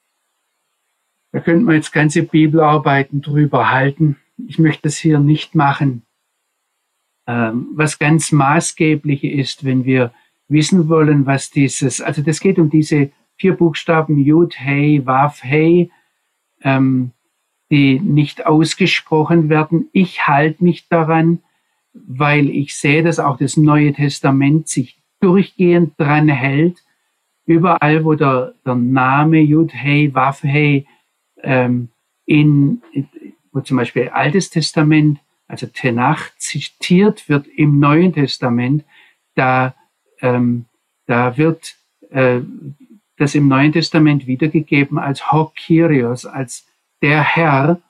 [1.32, 4.16] Da könnte man jetzt ganze Bibelarbeiten drüber halten.
[4.48, 6.02] Ich möchte das hier nicht machen.
[7.26, 10.14] Ähm, was ganz maßgeblich ist, wenn wir
[10.48, 15.90] wissen wollen, was dieses, also das geht um diese vier Buchstaben Yud, Hey, Waf, Hey,
[16.62, 17.12] ähm,
[17.70, 19.88] die nicht ausgesprochen werden.
[19.92, 21.40] Ich halte mich daran,
[21.92, 26.82] weil ich sehe, dass auch das Neue Testament sich durchgehend dran hält.
[27.44, 30.86] Überall, wo der, der Name Yud Hey Waf Hey
[31.42, 31.88] ähm,
[32.24, 32.82] in,
[33.52, 38.84] wo zum Beispiel Altes Testament, also Tenach zitiert wird im Neuen Testament,
[39.34, 39.74] da,
[40.20, 40.66] ähm,
[41.06, 41.76] da wird
[42.10, 42.40] äh,
[43.16, 45.52] das im Neuen Testament wiedergegeben als Ho
[46.32, 46.66] als
[47.02, 47.80] der Herr.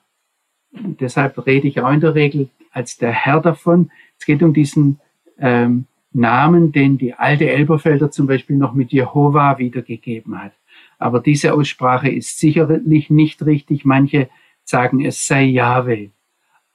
[0.71, 3.91] Deshalb rede ich auch in der Regel als der Herr davon.
[4.17, 4.99] Es geht um diesen
[5.39, 10.53] ähm, Namen, den die alte Elberfelder zum Beispiel noch mit Jehova wiedergegeben hat.
[10.97, 13.85] Aber diese Aussprache ist sicherlich nicht richtig.
[13.85, 14.29] Manche
[14.63, 16.09] sagen, es sei Yahweh.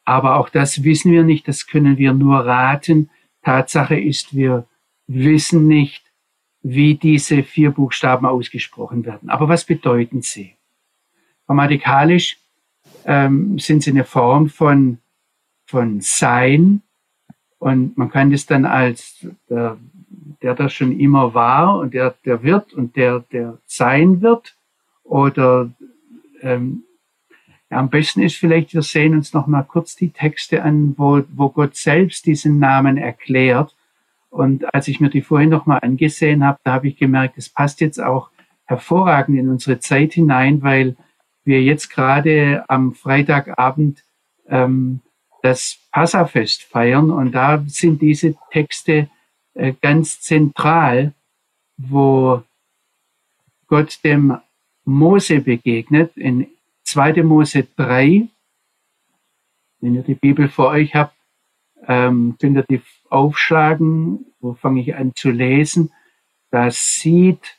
[0.05, 3.11] Aber auch das wissen wir nicht, das können wir nur raten.
[3.43, 4.67] Tatsache ist, wir
[5.07, 6.12] wissen nicht,
[6.63, 9.31] wie diese vier Buchstaben ausgesprochen werden.
[9.31, 10.55] Aber was bedeuten sie?
[11.47, 12.39] Grammatikalisch
[13.05, 14.99] ähm, sind sie eine Form von,
[15.67, 16.83] von Sein
[17.59, 19.77] und man kann das dann als der,
[20.41, 24.57] der das schon immer war und der, der wird und der, der sein wird
[25.05, 25.71] oder
[26.43, 26.85] ähm,
[27.71, 31.23] ja, am besten ist vielleicht, wir sehen uns noch mal kurz die Texte an, wo,
[31.33, 33.75] wo Gott selbst diesen Namen erklärt.
[34.33, 37.51] Und als ich mir die vorhin noch mal angesehen habe, da habe ich gemerkt, es
[37.51, 38.31] passt jetzt auch
[38.65, 40.97] hervorragend in unsere Zeit hinein, weil
[41.45, 44.03] wir jetzt gerade am Freitagabend
[44.49, 45.01] ähm,
[45.43, 49.11] das Passafest feiern und da sind diese Texte
[49.53, 51.13] äh, ganz zentral,
[51.77, 52.43] wo
[53.67, 54.39] Gott dem
[54.87, 56.47] Mose begegnet in
[56.85, 57.23] 2.
[57.23, 58.29] Mose 3,
[59.81, 61.15] wenn ihr die Bibel vor euch habt,
[61.87, 62.81] ähm, könnt ihr die
[63.13, 64.27] aufschlagen.
[64.41, 65.93] Wo fange ich an zu lesen?
[66.51, 67.57] Da sieht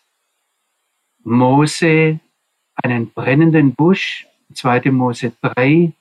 [1.23, 2.19] Mose
[2.75, 4.91] einen brennenden Busch, 2.
[4.91, 5.93] Mose 3,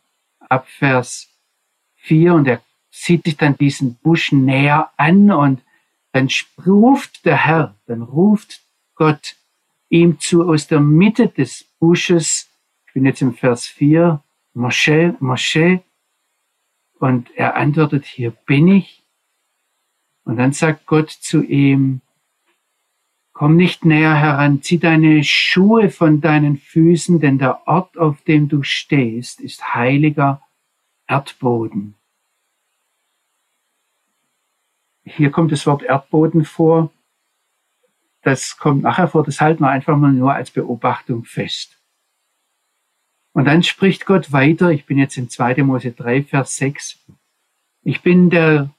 [0.48, 1.28] ab Vers
[1.96, 2.60] 4, und er
[2.90, 5.62] sieht sich dann diesen Busch näher an und
[6.12, 6.28] dann
[6.66, 8.60] ruft der Herr, dann ruft
[8.94, 9.36] Gott
[9.88, 12.48] ihm zu aus der Mitte des Busches,
[12.86, 14.22] ich bin jetzt im Vers 4,
[14.54, 15.82] Moshe, Moshe.
[16.98, 19.01] Und er antwortet, hier bin ich.
[20.24, 22.00] Und dann sagt Gott zu ihm,
[23.32, 28.48] komm nicht näher heran, zieh deine Schuhe von deinen Füßen, denn der Ort, auf dem
[28.48, 30.40] du stehst, ist heiliger
[31.06, 31.94] Erdboden.
[35.04, 36.92] Hier kommt das Wort Erdboden vor.
[38.22, 41.82] Das kommt nachher vor, das halten wir einfach mal nur als Beobachtung fest.
[43.32, 45.64] Und dann spricht Gott weiter, ich bin jetzt in 2.
[45.64, 47.00] Mose 3, Vers 6.
[47.82, 48.70] Ich bin der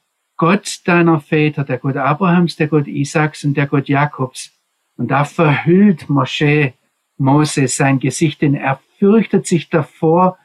[0.44, 4.52] Gott deiner Väter, der Gott Abrahams, der Gott Isaaks und der Gott Jakobs.
[4.98, 6.74] Und da verhüllt Mosche,
[7.18, 10.38] Mose sein Gesicht, denn er fürchtet sich davor,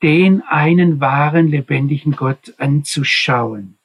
[0.00, 3.78] den einen wahren, lebendigen Gott anzuschauen.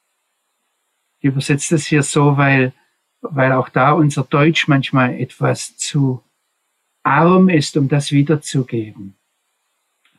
[1.17, 2.71] Ich übersetze das hier so, weil,
[3.21, 6.21] weil auch da unser Deutsch manchmal etwas zu
[7.01, 9.15] arm ist, um das wiederzugeben.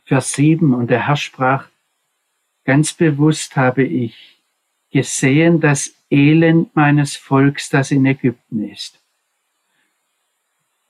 [0.04, 0.74] Vers 7.
[0.74, 1.68] Und der Herr sprach,
[2.64, 4.31] ganz bewusst habe ich
[4.92, 9.00] gesehen das Elend meines Volks, das in Ägypten ist.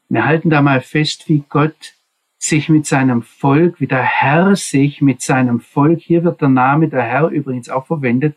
[0.09, 1.95] Wir halten da mal fest, wie Gott
[2.39, 6.89] sich mit seinem Volk, wie der Herr sich mit seinem Volk, hier wird der Name
[6.89, 8.37] der Herr übrigens auch verwendet,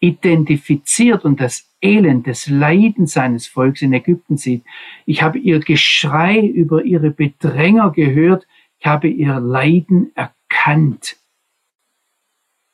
[0.00, 4.64] identifiziert und das Elend, das Leiden seines Volks in Ägypten sieht.
[5.06, 8.46] Ich habe ihr Geschrei über ihre Bedränger gehört,
[8.78, 11.16] ich habe ihr Leiden erkannt.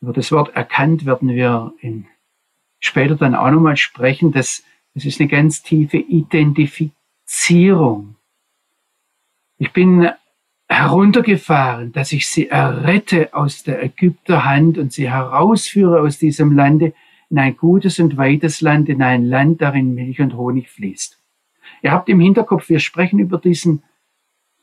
[0.01, 2.07] Über das Wort erkannt werden wir in,
[2.83, 4.33] später dann auch nochmal sprechen.
[4.33, 4.63] Das,
[4.95, 8.17] das ist eine ganz tiefe Identifizierung.
[9.57, 10.11] Ich bin
[10.69, 16.93] heruntergefahren, dass ich sie errette aus der Ägypterhand und sie herausführe aus diesem Lande
[17.31, 21.19] in ein gutes und weites Land, in ein Land, darin Milch und Honig fließt.
[21.83, 23.83] Ihr habt im Hinterkopf, wir sprechen über diesen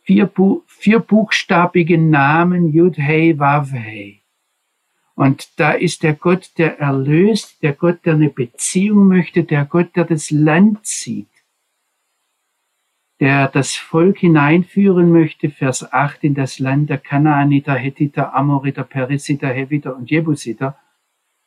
[0.02, 0.32] vier,
[0.68, 4.19] vierbuchstabigen Namen Yud Hey Vav Hey.
[5.20, 9.94] Und da ist der Gott, der erlöst, der Gott, der eine Beziehung möchte, der Gott,
[9.98, 11.28] der das Land sieht,
[13.20, 19.50] der das Volk hineinführen möchte, Vers 8, in das Land der Kanaaniter, Hethiter, Amoriter, Perisiter,
[19.50, 20.80] Heviter und Jebusiter,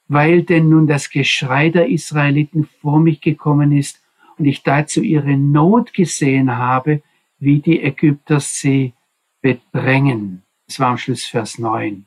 [0.07, 4.05] weil denn nun das Geschrei der Israeliten vor mich gekommen ist
[4.37, 7.03] und ich dazu ihre Not gesehen habe,
[7.39, 8.93] wie die Ägypter sie
[9.41, 10.43] bedrängen.
[10.67, 12.05] Das war am Schluss Vers 9.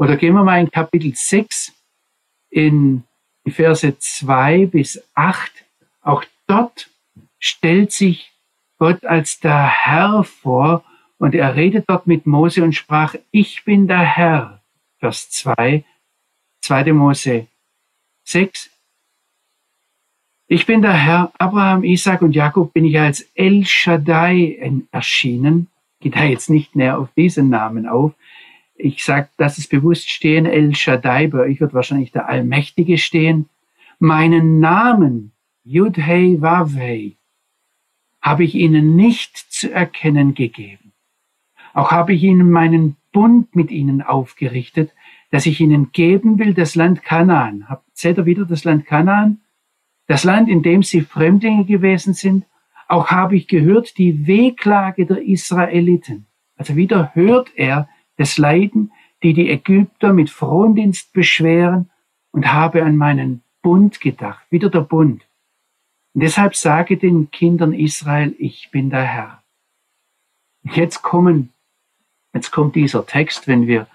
[0.00, 1.74] Oder gehen wir mal in Kapitel 6
[2.48, 3.04] in
[3.44, 5.52] die Verse 2 bis 8.
[6.00, 6.88] Auch dort
[7.38, 8.32] stellt sich
[8.78, 10.84] Gott als der Herr vor
[11.18, 14.62] und er redet dort mit Mose und sprach, ich bin der Herr.
[15.00, 15.84] Vers 2,
[16.62, 16.92] 2.
[16.94, 17.48] Mose
[18.24, 18.70] 6.
[20.46, 25.66] Ich bin der Herr, Abraham, Isaac und Jakob bin ich als El Shaddai erschienen.
[26.00, 28.14] Geht da jetzt nicht näher auf diesen Namen auf.
[28.82, 33.48] Ich sage, das ist bewusst stehen, El Shaddai, bei euch wird wahrscheinlich der Allmächtige stehen.
[33.98, 35.32] Meinen Namen,
[35.64, 37.16] Yud-Hei Wav-Hei,
[38.22, 40.92] habe ich ihnen nicht zu erkennen gegeben.
[41.74, 44.92] Auch habe ich ihnen meinen Bund mit ihnen aufgerichtet,
[45.30, 47.66] dass ich ihnen geben will, das Land Kanaan.
[47.92, 49.40] Seht ihr wieder das Land Kanaan?
[50.10, 52.44] das Land, in dem sie Fremdlinge gewesen sind.
[52.88, 56.26] Auch habe ich gehört die Wehklage der Israeliten.
[56.56, 57.88] Also wieder hört er
[58.20, 58.92] das Leiden,
[59.22, 61.90] die die Ägypter mit Frondienst beschweren
[62.32, 64.44] und habe an meinen Bund gedacht.
[64.50, 65.26] Wieder der Bund.
[66.12, 69.42] Und deshalb sage den Kindern Israel, ich bin der Herr.
[70.62, 71.54] Und jetzt kommen,
[72.34, 73.86] jetzt kommt dieser Text, wenn wir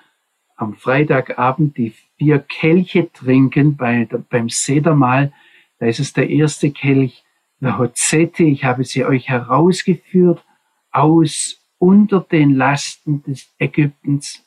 [0.55, 5.33] am Freitagabend die vier Kelche trinken bei, beim Sedermahl,
[5.77, 7.23] da ist es der erste Kelch,
[7.59, 10.43] der Hozette, ich habe sie euch herausgeführt
[10.91, 14.43] aus unter den Lasten des Ägyptens.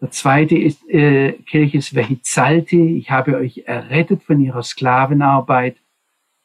[0.00, 5.76] Der zweite ist, äh, Kelch ist Vehizalti, ich habe euch errettet von ihrer Sklavenarbeit.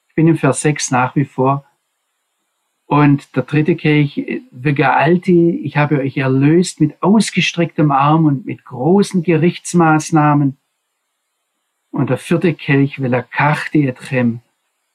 [0.09, 1.65] Ich bin im Vers 6 nach wie vor.
[2.85, 9.23] Und der dritte Kelch, Vegaalti, ich habe euch erlöst mit ausgestrecktem Arm und mit großen
[9.23, 10.57] Gerichtsmaßnahmen.
[11.91, 14.41] Und der vierte Kelch will kachte etchem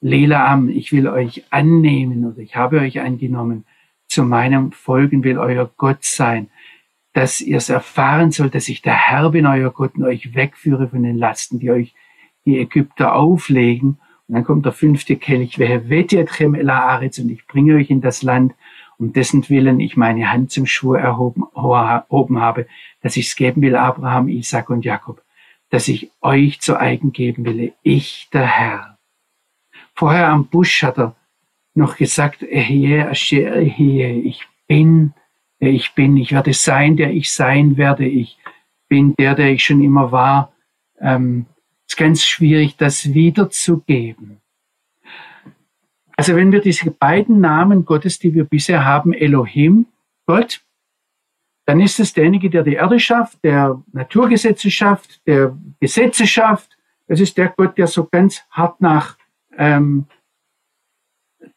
[0.01, 3.65] Lelaam, ich will euch annehmen oder ich habe euch angenommen,
[4.09, 6.49] zu meinem Folgen will euer Gott sein,
[7.13, 10.89] dass ihr es erfahren sollt, dass ich der Herr bin, euer Gott, und euch wegführe
[10.89, 11.93] von den Lasten, die euch
[12.45, 13.99] die Ägypter auflegen.
[14.27, 18.21] Und dann kommt der fünfte Kelch, wer etchem Elaaretz, und ich bringe euch in das
[18.21, 18.53] Land,
[18.97, 22.67] um dessen Willen ich meine Hand zum Schwur erhoben, erhoben habe,
[23.01, 25.21] dass ich es geben will, Abraham, Isaac und Jakob
[25.69, 28.97] dass ich euch zu eigen geben will, ich der Herr.
[29.93, 31.15] Vorher am Busch hat er
[31.73, 33.31] noch gesagt, ich
[34.67, 35.13] bin,
[35.61, 38.37] der ich bin, ich werde sein, der ich sein werde, ich
[38.87, 40.53] bin der, der ich schon immer war.
[40.99, 41.45] Ähm,
[41.87, 44.41] ist ganz schwierig, das wiederzugeben.
[46.17, 49.85] Also wenn wir diese beiden Namen Gottes, die wir bisher haben, Elohim,
[50.25, 50.61] Gott,
[51.65, 56.77] dann ist es derjenige, der die Erde schafft, der Naturgesetze schafft, der Gesetze schafft.
[57.07, 59.17] Das ist der Gott, der so ganz hart nach,
[59.57, 60.07] ähm,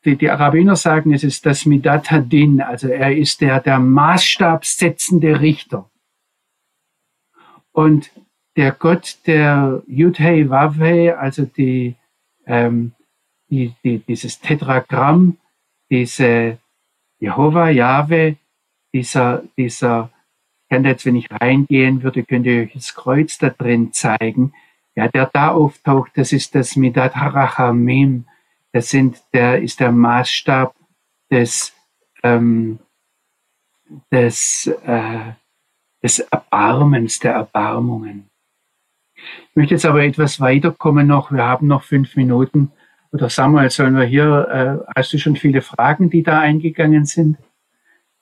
[0.04, 5.40] die, die Arabiner sagen, es ist das Midat Hadin, also er ist der, der maßstabssetzende
[5.40, 5.88] Richter.
[7.72, 8.10] Und
[8.56, 11.96] der Gott der Yudhei Wavhei, also die,
[12.46, 12.92] ähm,
[13.48, 15.38] die, die, dieses Tetragramm,
[15.90, 16.58] diese
[17.18, 18.36] Jehova, Jahwe,
[18.92, 20.10] dieser, dieser,
[20.64, 24.52] ich kann jetzt, wenn ich reingehen würde, könnte ich euch das Kreuz da drin zeigen,
[24.94, 28.26] ja, der da auftaucht, das ist das Midat Harachamim,
[28.72, 30.74] das sind, der ist der Maßstab
[31.30, 31.72] des,
[32.22, 32.78] ähm,
[34.10, 35.32] des, äh,
[36.02, 38.30] des Erbarmens, der Erbarmungen.
[39.14, 41.30] Ich möchte jetzt aber etwas weiterkommen noch.
[41.30, 42.72] Wir haben noch fünf Minuten.
[43.12, 47.36] Oder Samuel, sollen wir hier, äh, hast du schon viele Fragen, die da eingegangen sind?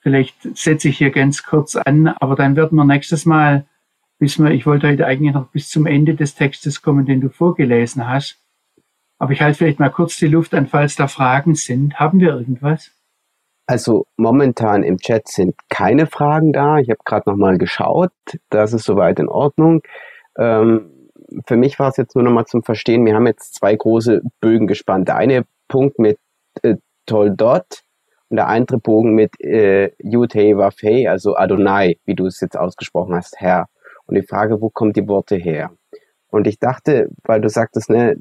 [0.00, 3.66] Vielleicht setze ich hier ganz kurz an, aber dann werden wir nächstes Mal,
[4.18, 7.28] bis wir, ich wollte heute eigentlich noch bis zum Ende des Textes kommen, den du
[7.28, 8.39] vorgelesen hast.
[9.20, 12.00] Aber ich halte vielleicht mal kurz die Luft an, falls da Fragen sind.
[12.00, 12.90] Haben wir irgendwas?
[13.66, 16.78] Also momentan im Chat sind keine Fragen da.
[16.78, 18.12] Ich habe gerade noch mal geschaut.
[18.48, 19.82] Das ist soweit in Ordnung.
[20.38, 21.10] Ähm,
[21.46, 23.04] für mich war es jetzt nur noch mal zum Verstehen.
[23.04, 25.08] Wir haben jetzt zwei große Bögen gespannt.
[25.08, 26.18] Der eine Punkt mit
[26.62, 27.82] äh, Toldot
[28.30, 33.14] und der andere Bogen mit äh, Yud-Hey Wafei, also Adonai, wie du es jetzt ausgesprochen
[33.14, 33.66] hast, Herr.
[34.06, 35.72] Und die Frage, wo kommen die Worte her?
[36.30, 38.16] Und ich dachte, weil du sagtest, ne,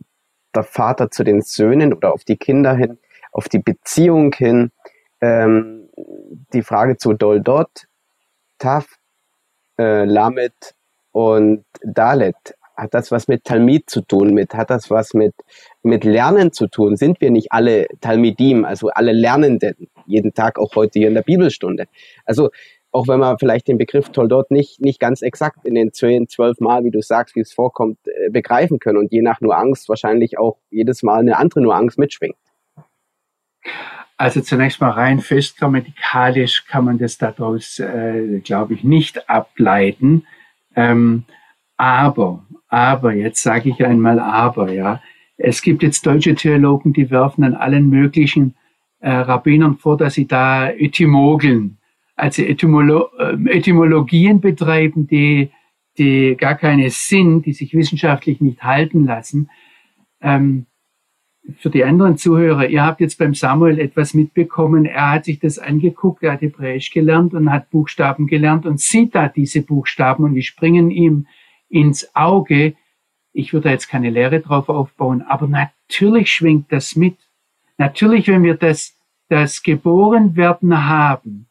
[0.56, 2.98] der Vater zu den Söhnen oder auf die Kinder hin,
[3.32, 4.72] auf die Beziehung hin,
[5.22, 5.90] ähm,
[6.54, 7.88] die Frage zu Doldot,
[8.58, 8.88] Taf,
[9.78, 10.76] äh, Lamet
[11.12, 15.36] und Dalet hat das was mit Talmid zu tun, mit, hat das was mit,
[15.84, 16.96] mit Lernen zu tun?
[16.96, 21.24] Sind wir nicht alle Talmidim, also alle Lernenden, jeden Tag, auch heute hier in der
[21.24, 21.88] Bibelstunde?
[22.26, 22.50] Also,
[22.92, 26.60] auch wenn man vielleicht den Begriff Toldot nicht, nicht ganz exakt in den zehn, zwölf
[26.60, 30.38] Mal, wie du sagst, wie es vorkommt, äh, begreifen können und je nach Nuance wahrscheinlich
[30.38, 32.38] auch jedes Mal eine andere Nuance mitschwingt.
[34.18, 40.26] Also zunächst mal rein fest kann man das daraus, äh, glaube ich, nicht ableiten.
[40.76, 41.24] Ähm,
[41.78, 45.02] aber aber, jetzt sage ich einmal aber, ja.
[45.38, 48.56] Es gibt jetzt deutsche Theologen, die werfen an allen möglichen
[49.00, 51.79] äh, Rabbinern vor, dass sie da Etymogeln,
[52.20, 55.52] also Etymolo äh, Etymologien betreiben, die,
[55.98, 59.50] die gar keine sind, die sich wissenschaftlich nicht halten lassen.
[60.22, 60.66] Ähm,
[61.58, 64.86] für die anderen Zuhörer, ihr habt jetzt beim Samuel etwas mitbekommen.
[64.86, 69.16] Er hat sich das angeguckt, er hat Hebräisch gelernt und hat Buchstaben gelernt und sieht
[69.16, 71.28] da diese Buchstaben und die springen ihm
[71.70, 72.76] ins Auge.
[73.32, 77.18] Ich würde jetzt keine Lehre drauf aufbauen, aber natürlich schwingt das mit.
[77.78, 78.98] Natürlich, wenn wir das,
[79.30, 81.49] das Geborenwerden haben,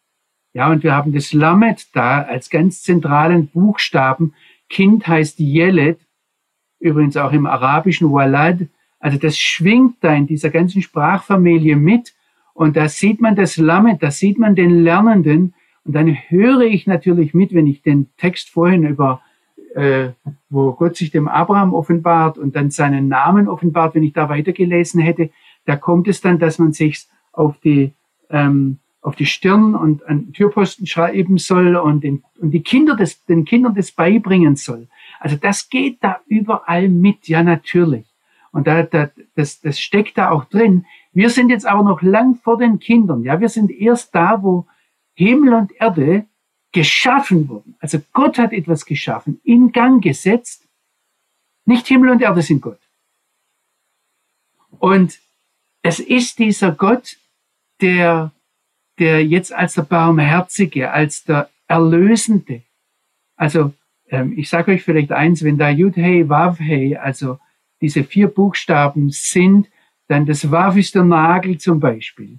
[0.52, 4.34] ja, und wir haben das Lamet da als ganz zentralen Buchstaben.
[4.68, 6.00] Kind heißt Yelet,
[6.80, 8.66] übrigens auch im Arabischen Walad.
[8.98, 12.14] Also das schwingt da in dieser ganzen Sprachfamilie mit.
[12.54, 15.54] Und da sieht man das Lamet, da sieht man den Lernenden.
[15.84, 19.22] Und dann höre ich natürlich mit, wenn ich den Text vorhin über,
[19.74, 20.08] äh,
[20.50, 25.00] wo Gott sich dem Abraham offenbart und dann seinen Namen offenbart, wenn ich da weitergelesen
[25.00, 25.30] hätte,
[25.66, 27.92] da kommt es dann, dass man sich auf die,
[28.30, 33.24] ähm, auf die Stirn und an Türposten schreiben soll und, den, und die Kinder des,
[33.24, 34.88] den Kindern das beibringen soll.
[35.20, 38.06] Also das geht da überall mit, ja natürlich.
[38.50, 40.86] Und da, da, das, das steckt da auch drin.
[41.12, 43.22] Wir sind jetzt aber noch lang vor den Kindern.
[43.22, 44.66] Ja, wir sind erst da, wo
[45.14, 46.26] Himmel und Erde
[46.72, 47.76] geschaffen wurden.
[47.80, 50.66] Also Gott hat etwas geschaffen, in Gang gesetzt.
[51.64, 52.80] Nicht Himmel und Erde sind Gott.
[54.78, 55.18] Und
[55.82, 57.16] es ist dieser Gott,
[57.80, 58.32] der
[58.98, 62.62] der jetzt als der Barmherzige, als der Erlösende,
[63.36, 63.72] also
[64.10, 67.38] ähm, ich sage euch vielleicht eins, wenn da Yud Hey Wav Hey, also
[67.80, 69.68] diese vier Buchstaben sind,
[70.08, 72.38] dann das Wav ist der Nagel zum Beispiel.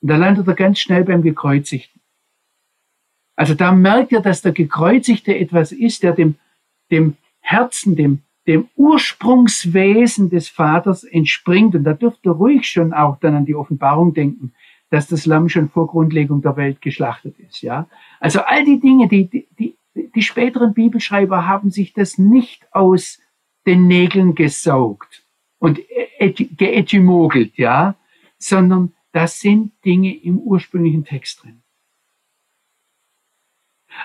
[0.00, 2.00] Und da landet er ganz schnell beim Gekreuzigten.
[3.36, 6.36] Also da merkt er, dass der Gekreuzigte etwas ist, der dem,
[6.90, 11.74] dem Herzen, dem, dem Ursprungswesen des Vaters entspringt.
[11.74, 14.52] Und da dürft ihr ruhig schon auch dann an die Offenbarung denken
[14.90, 17.62] dass das Lamm schon vor Grundlegung der Welt geschlachtet ist.
[17.62, 17.88] Ja,
[18.18, 23.20] also all die Dinge, die, die, die, späteren Bibelschreiber haben sich das nicht aus
[23.66, 25.24] den Nägeln gesaugt
[25.58, 25.80] und
[26.18, 27.94] geetymogelt, ja,
[28.38, 31.62] sondern das sind Dinge im ursprünglichen Text drin.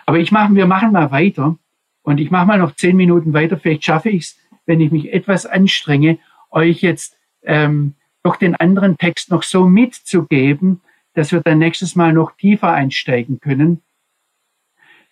[0.06, 1.58] Aber ich mache, wir machen mal weiter
[2.02, 3.58] und ich mache mal noch zehn Minuten weiter.
[3.58, 6.20] Vielleicht schaffe ich es, wenn ich mich etwas anstrenge,
[6.50, 10.82] euch jetzt ähm, doch den anderen Text noch so mitzugeben,
[11.14, 13.82] dass wir dann nächstes Mal noch tiefer einsteigen können.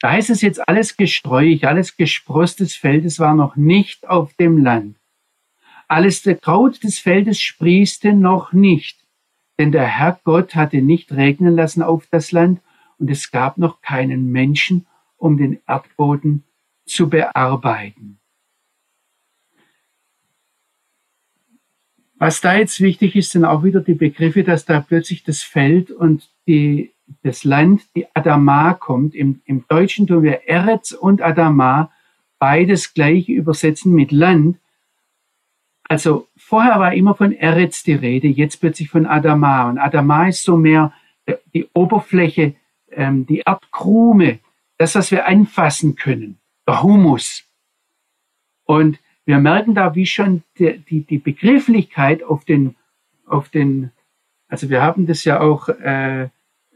[0.02, 4.58] Da heißt es jetzt alles gesträuch, alles gesprosstes Feld, es war noch nicht auf dem
[4.58, 4.98] Land.
[5.88, 9.06] Alles der Kraut des Feldes sprießte noch nicht,
[9.60, 12.62] denn der Herr Gott hatte nicht regnen lassen auf das Land
[12.98, 14.88] und es gab noch keinen Menschen,
[15.18, 16.44] um den Erdboden
[16.86, 18.20] zu bearbeiten.
[22.24, 25.92] Was da jetzt wichtig ist, sind auch wieder die Begriffe, dass da plötzlich das Feld
[25.92, 29.14] und die, das Land, die Adama kommt.
[29.14, 31.92] Im, Im Deutschen tun wir Eretz und Adama
[32.40, 34.58] beides gleich übersetzen mit Land.
[35.90, 39.70] Also vorher war immer von Eretz die Rede, jetzt plötzlich von Adama.
[39.70, 40.94] Und Adama ist so mehr
[41.54, 42.56] die Oberfläche,
[42.92, 44.40] ähm, die Erdkrume,
[44.78, 47.44] das, was wir anfassen können, der Humus.
[48.64, 52.76] Und wir merken da, wie schon die, die, die Begrifflichkeit auf den,
[53.26, 53.92] auf den,
[54.48, 56.30] also wir haben das ja auch äh,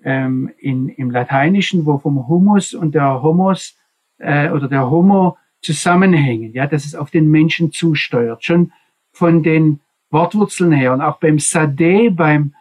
[0.04, 3.78] ähm, in, im Lateinischen, wo vom Humus und der Homos
[4.18, 8.72] äh, oder der Homo zusammenhängen, ja, dass es auf den Menschen zusteuert, schon
[9.12, 9.80] von den
[10.10, 12.54] Wortwurzeln her und auch beim Sade, beim,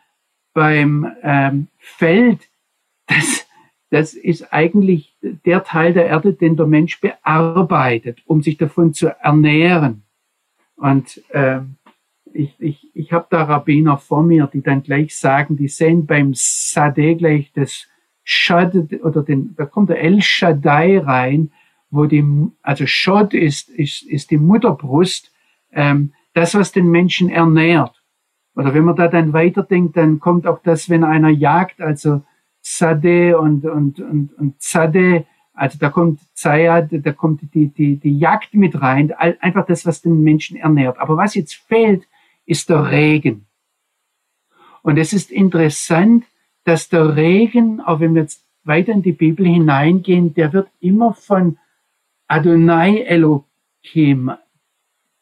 [0.53, 2.41] beim ähm, Feld,
[3.07, 3.47] das,
[3.91, 9.08] das ist eigentlich der Teil der Erde, den der Mensch bearbeitet, um sich davon zu
[9.08, 10.02] ernähren.
[10.76, 11.60] Und äh,
[12.32, 16.32] ich, ich, ich habe da Rabbiner vor mir, die dann gleich sagen, die sehen beim
[16.34, 17.86] Sade gleich das
[18.24, 21.52] Shad oder den, da kommt der El Shaddai rein,
[21.90, 22.24] wo die,
[22.62, 25.32] also Shod ist, ist, ist die Mutterbrust,
[25.72, 28.02] ähm, das, was den Menschen ernährt.
[28.56, 32.22] Oder wenn man da dann weiterdenkt, dann kommt auch das, wenn einer jagt, also
[32.68, 38.18] Sade und, und, und, und Zade, also da kommt Zayad, da kommt die, die, die
[38.18, 40.98] Jagd mit rein, einfach das, was den Menschen ernährt.
[40.98, 42.08] Aber was jetzt fehlt,
[42.44, 43.46] ist der Regen.
[44.82, 46.24] Und es ist interessant,
[46.64, 51.14] dass der Regen, auch wenn wir jetzt weiter in die Bibel hineingehen, der wird immer
[51.14, 51.58] von
[52.26, 54.32] Adonai Elohim,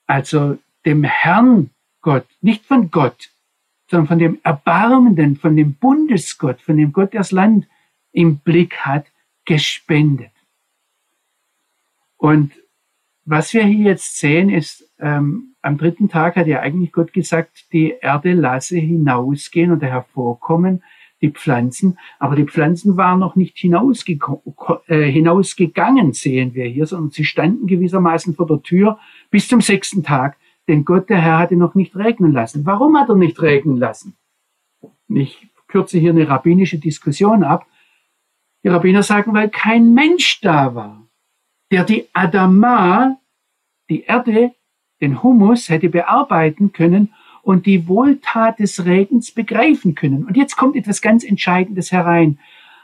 [0.07, 1.69] also dem Herrn
[2.01, 3.29] Gott, nicht von Gott,
[3.95, 7.69] sondern von dem Erbarmenden, von dem Bundesgott, von dem Gott, der das Land
[8.11, 9.07] im Blick hat,
[9.45, 10.33] gespendet.
[12.17, 12.53] Und
[13.25, 17.73] was wir hier jetzt sehen, ist, ähm, am dritten Tag hat ja eigentlich Gott gesagt,
[17.73, 20.83] die Erde lasse hinausgehen und hervorkommen.
[21.21, 24.19] die Pflanzen, aber die Pflanzen waren noch nicht hinausge
[24.89, 28.99] äh, hinausgegangen, sehen wir hier, sondern sie standen gewissermaßen vor der Tür
[29.31, 30.37] bis zum sechsten Tag,
[30.69, 32.65] denn Gott, der Herr, hatte noch nicht regnen lassen.
[32.65, 34.17] Warum hat er nicht regnen lassen?
[35.09, 37.67] Ich kürze hier eine rabbinische Diskussion ab.
[38.63, 41.07] Die Rabbiner sagen, weil kein Mensch da war,
[41.71, 43.19] der die Adama,
[43.91, 44.53] die Erde,
[45.01, 47.13] den Humus hätte bearbeiten können
[47.43, 50.25] und die Wohltat des Regens begreifen können.
[50.25, 52.39] Und jetzt kommt etwas ganz Entscheidendes herein.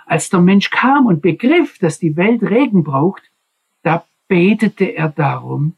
[0.05, 3.23] Als der Mensch kam und begriff, dass die Welt Regen braucht,
[3.83, 5.77] da betete er darum.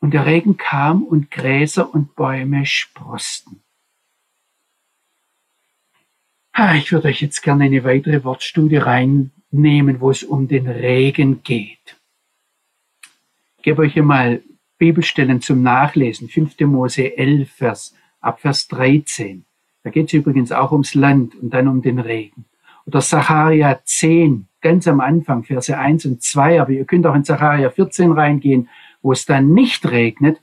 [0.00, 3.62] Und der Regen kam und Gräser und Bäume sprosten.
[6.74, 11.96] Ich würde euch jetzt gerne eine weitere Wortstudie reinnehmen, wo es um den Regen geht.
[13.58, 14.42] Ich gebe euch hier mal
[14.78, 16.28] Bibelstellen zum Nachlesen.
[16.28, 16.58] 5.
[16.60, 19.44] Mose 11, Vers, ab Vers 13.
[19.82, 22.46] Da geht es übrigens auch ums Land und dann um den Regen.
[22.86, 26.60] Oder Sacharja 10, ganz am Anfang, Verse 1 und 2.
[26.60, 28.68] Aber ihr könnt auch in Sacharja 14 reingehen,
[29.02, 30.40] wo es dann nicht regnet.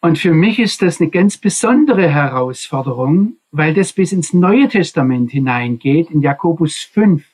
[0.00, 5.30] Und für mich ist das eine ganz besondere Herausforderung, weil das bis ins Neue Testament
[5.30, 7.24] hineingeht, in Jakobus 5.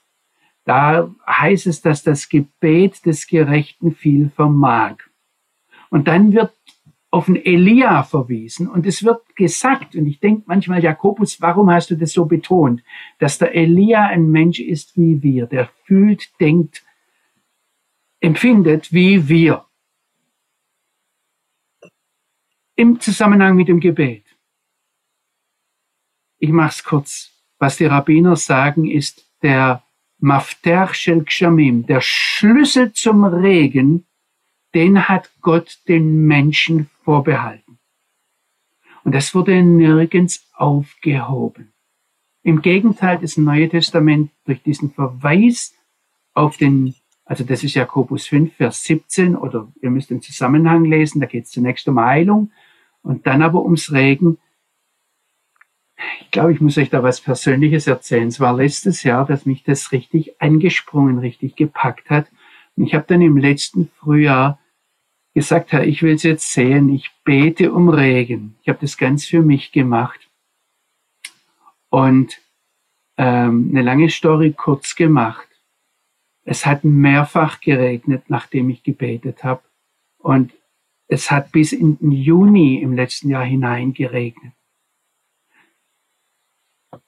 [0.64, 4.97] Da heißt es, dass das Gebet des Gerechten viel vermag.
[5.91, 6.53] Und dann wird
[7.11, 11.91] auf den Elia verwiesen und es wird gesagt, und ich denke manchmal, Jakobus, warum hast
[11.91, 12.83] du das so betont,
[13.19, 16.83] dass der Elia ein Mensch ist wie wir, der fühlt, denkt,
[18.21, 19.64] empfindet wie wir.
[22.75, 24.25] Im Zusammenhang mit dem Gebet.
[26.39, 27.33] Ich mache es kurz.
[27.59, 29.83] Was die Rabbiner sagen, ist der
[30.19, 34.07] Mafter Shel Gshamim, der Schlüssel zum Regen,
[34.75, 37.79] den hat Gott den Menschen vorbehalten.
[39.05, 41.73] Und das wurde nirgends aufgehoben.
[42.43, 45.75] Im Gegenteil, das Neue Testament durch diesen Verweis
[46.35, 46.95] auf den,
[47.27, 51.45] also das ist Jakobus 5, Vers 17, oder ihr müsst den Zusammenhang lesen, da geht
[51.45, 52.53] es zunächst um Heilung
[53.03, 54.39] und dann aber ums Regen,
[56.20, 58.29] ich glaube, ich muss euch da was Persönliches erzählen.
[58.29, 62.27] Es war letztes Jahr, dass mich das richtig angesprungen, richtig gepackt hat.
[62.77, 64.59] Und ich habe dann im letzten Frühjahr
[65.35, 68.57] gesagt, Herr, ich will es jetzt sehen, ich bete um Regen.
[68.62, 70.29] Ich habe das ganz für mich gemacht.
[71.89, 72.39] Und
[73.16, 75.49] ähm, eine lange Story kurz gemacht.
[76.49, 79.62] Es hat mehrfach geregnet, nachdem ich gebetet habe.
[80.18, 80.53] Und
[81.09, 84.53] es hat bis in den Juni im letzten Jahr hinein geregnet.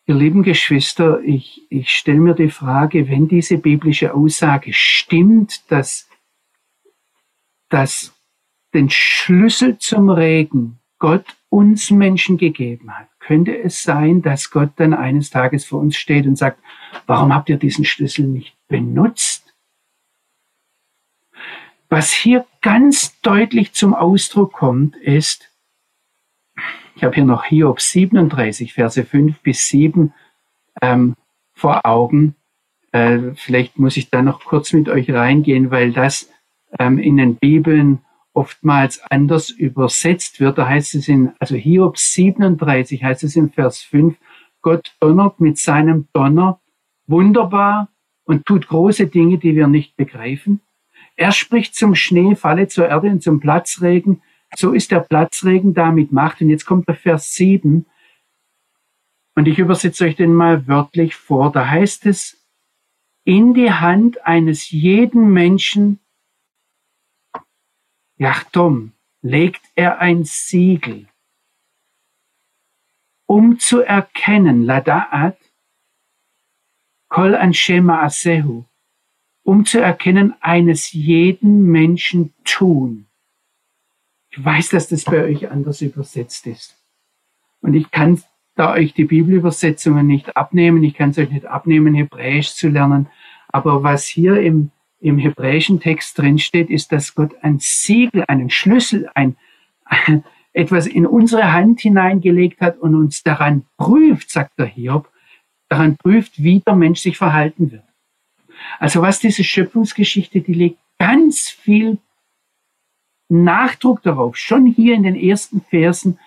[0.06, 6.08] Ihr lieben Geschwister, ich, ich stelle mir die Frage, wenn diese biblische Aussage stimmt, dass,
[7.68, 8.12] dass
[8.74, 14.94] den Schlüssel zum Regen Gott uns Menschen gegeben hat, könnte es sein, dass Gott dann
[14.94, 16.60] eines Tages vor uns steht und sagt,
[17.06, 19.54] warum habt ihr diesen Schlüssel nicht benutzt?
[21.90, 25.50] Was hier ganz deutlich zum Ausdruck kommt, ist,
[26.96, 30.14] ich habe hier noch Hiob 37, Verse 5 bis 7
[30.80, 31.14] ähm,
[31.52, 32.34] vor Augen.
[32.92, 36.30] Äh, vielleicht muss ich da noch kurz mit euch reingehen, weil das
[36.78, 37.98] ähm, in den Bibeln
[38.32, 40.58] oftmals anders übersetzt wird.
[40.58, 44.16] Da heißt es in, also Hiob 37 heißt es in Vers 5,
[44.60, 46.60] Gott donnert mit seinem Donner
[47.06, 47.88] wunderbar
[48.24, 50.60] und tut große Dinge, die wir nicht begreifen.
[51.16, 54.22] Er spricht zum Schnee, falle zur Erde und zum Platzregen
[54.56, 56.40] so ist der Platzregen da mit Macht.
[56.40, 57.86] Und jetzt kommt der Vers 7.
[59.34, 61.52] Und ich übersetze euch den mal wörtlich vor.
[61.52, 62.46] Da heißt es,
[63.24, 66.00] in die Hand eines jeden Menschen,
[68.18, 68.92] Jachtom,
[69.22, 71.06] legt er ein Siegel,
[73.26, 75.36] um zu erkennen, Lada'at,
[77.08, 78.64] Kol Anshema Asehu,
[79.42, 83.06] um zu erkennen eines jeden Menschen tun.
[84.30, 86.76] Ich weiß, dass das bei euch anders übersetzt ist.
[87.60, 88.22] Und ich kann
[88.56, 90.82] da euch die Bibelübersetzungen nicht abnehmen.
[90.82, 93.08] Ich kann es euch nicht abnehmen, Hebräisch zu lernen.
[93.48, 94.70] Aber was hier im,
[95.00, 99.36] im hebräischen Text drin steht, ist, dass Gott ein Siegel, einen Schlüssel, ein
[100.52, 105.08] etwas in unsere Hand hineingelegt hat und uns daran prüft, sagt der Hiob,
[105.68, 107.84] daran prüft, wie der Mensch sich verhalten wird.
[108.78, 111.98] Also was diese Schöpfungsgeschichte, die legt ganz viel
[113.28, 116.18] Nachdruck darauf, schon hier in den ersten Versen,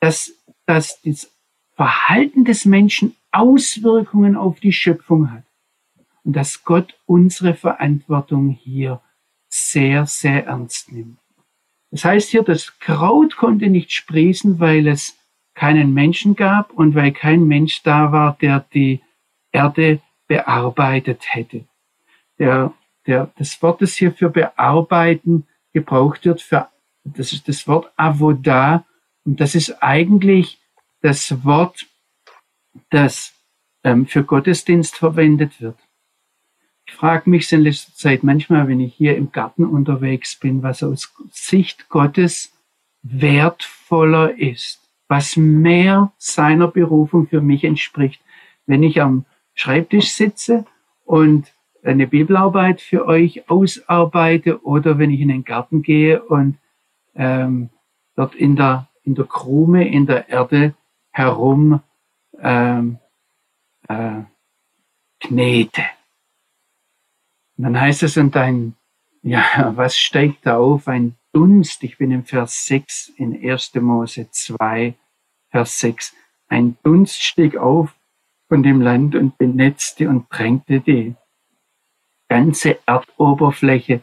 [0.00, 0.32] dass,
[0.66, 1.30] dass das
[1.74, 5.43] Verhalten des Menschen Auswirkungen auf die Schöpfung hat.
[6.24, 9.00] Und dass Gott unsere Verantwortung hier
[9.48, 11.18] sehr, sehr ernst nimmt.
[11.90, 15.16] Das heißt hier, das Kraut konnte nicht sprießen, weil es
[15.54, 19.00] keinen Menschen gab und weil kein Mensch da war, der die
[19.52, 21.64] Erde bearbeitet hätte.
[22.38, 22.72] Der,
[23.06, 26.68] der, das Wort, das hier für bearbeiten gebraucht wird, für,
[27.04, 28.84] das ist das Wort avoda,
[29.24, 30.60] und das ist eigentlich
[31.00, 31.86] das Wort,
[32.90, 33.32] das
[33.84, 35.78] ähm, für Gottesdienst verwendet wird.
[36.94, 40.84] Ich frage mich in letzter Zeit manchmal, wenn ich hier im Garten unterwegs bin, was
[40.84, 42.56] aus Sicht Gottes
[43.02, 44.78] wertvoller ist,
[45.08, 48.22] was mehr seiner Berufung für mich entspricht,
[48.66, 49.24] wenn ich am
[49.54, 50.66] Schreibtisch sitze
[51.04, 56.58] und eine Bibelarbeit für euch ausarbeite oder wenn ich in den Garten gehe und
[57.16, 57.70] ähm,
[58.14, 60.74] dort in der, in der Krume, in der Erde
[61.10, 61.80] herum
[62.40, 62.98] ähm,
[63.88, 64.22] äh,
[65.18, 65.82] knete.
[67.56, 68.74] Und dann heißt es, und ein,
[69.22, 70.88] ja, was steigt da auf?
[70.88, 71.82] Ein Dunst.
[71.82, 73.74] Ich bin im Vers 6 in 1.
[73.76, 74.94] Mose 2,
[75.50, 76.14] Vers 6.
[76.48, 77.94] Ein Dunst stieg auf
[78.48, 81.14] von dem Land und benetzte und drängte die
[82.28, 84.02] ganze Erdoberfläche.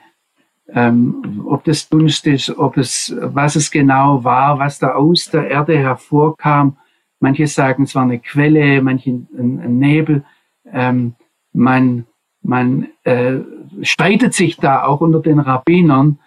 [0.68, 5.49] Ähm, ob das Dunst ist, ob es, was es genau war, was da aus der
[5.49, 6.78] Erde hervorkam.
[7.20, 10.26] Manche sagen, es war eine Quelle, manche ein, ein Nebel.
[10.66, 11.16] Ähm,
[11.54, 12.08] man
[12.42, 13.39] man äh,
[13.82, 16.20] streitet sich da auch unter den Rabbinern.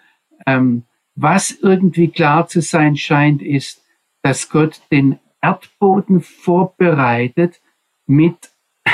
[0.45, 0.83] Ähm,
[1.15, 3.83] was irgendwie klar zu sein scheint, ist,
[4.21, 7.61] dass Gott den Erdboden vorbereitet
[8.07, 8.51] mit,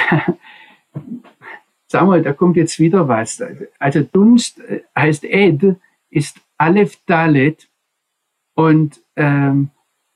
[1.88, 3.44] sag mal, da kommt jetzt wieder was.
[3.80, 5.78] Also Dunst äh, heißt Ed,
[6.10, 7.70] ist Aleph Dalet
[8.56, 9.70] und ähm,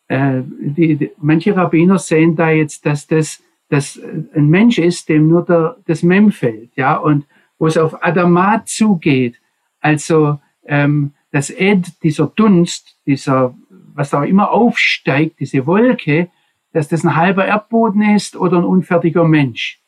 [0.08, 3.42] äh, die, die, manche Rabbiner sehen da jetzt, dass das
[3.76, 4.00] dass
[4.34, 7.26] ein Mensch ist, dem nur der, das Mem fällt, ja, und
[7.60, 9.36] wo es auf Adamat zugeht,
[9.82, 13.54] also ähm, das Ed, dieser Dunst, dieser,
[13.94, 16.30] was da immer aufsteigt, diese Wolke,
[16.72, 19.82] dass das ein halber Erdboden ist oder ein unfertiger Mensch.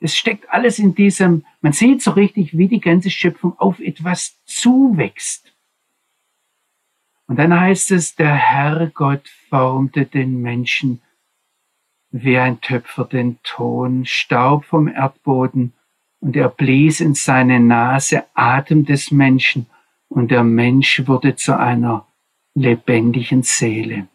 [0.00, 4.38] Es steckt alles in diesem, man sieht so richtig, wie die ganze Schöpfung auf etwas
[4.44, 5.54] zuwächst.
[7.26, 11.00] Und dann heißt es, der Herr Gott formte den Menschen
[12.10, 15.72] wie ein Töpfer den Ton, Staub vom Erdboden,
[16.20, 19.66] und er blies in seine Nase Atem des Menschen,
[20.08, 22.06] und der Mensch wurde zu einer
[22.54, 24.08] lebendigen Seele.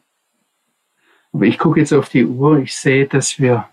[1.31, 3.67] Aber ich gucke jetzt auf die Uhr, ich sehe, dass wir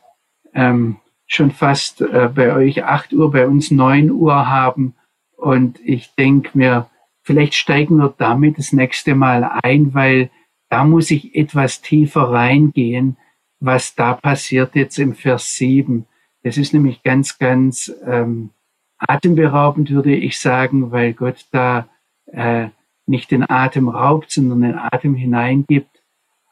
[0.55, 0.97] ähm,
[1.27, 4.95] schon fast äh, bei euch acht Uhr, bei uns neun Uhr haben.
[5.37, 6.91] Und ich denke mir,
[7.23, 10.31] vielleicht steigen wir damit das nächste Mal ein, weil
[10.69, 13.17] da muss ich etwas tiefer reingehen
[13.61, 16.07] was da passiert jetzt im Vers 7.
[16.43, 18.51] Das ist nämlich ganz, ganz ähm,
[18.99, 21.89] atemberaubend, würde ich sagen, weil Gott da
[22.27, 22.69] äh,
[23.07, 26.03] nicht den Atem raubt, sondern den Atem hineingibt.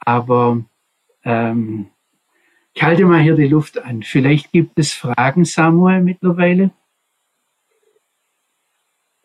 [0.01, 0.63] Aber
[1.25, 1.89] ähm,
[2.75, 4.03] ich halte mal hier die Luft an.
[4.03, 6.71] Vielleicht gibt es Fragen, Samuel, mittlerweile.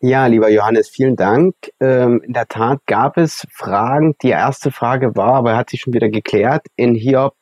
[0.00, 1.54] Ja, lieber Johannes, vielen Dank.
[1.80, 4.14] Ähm, in der Tat gab es Fragen.
[4.22, 7.34] Die erste Frage war, aber hat sich schon wieder geklärt, in Hiob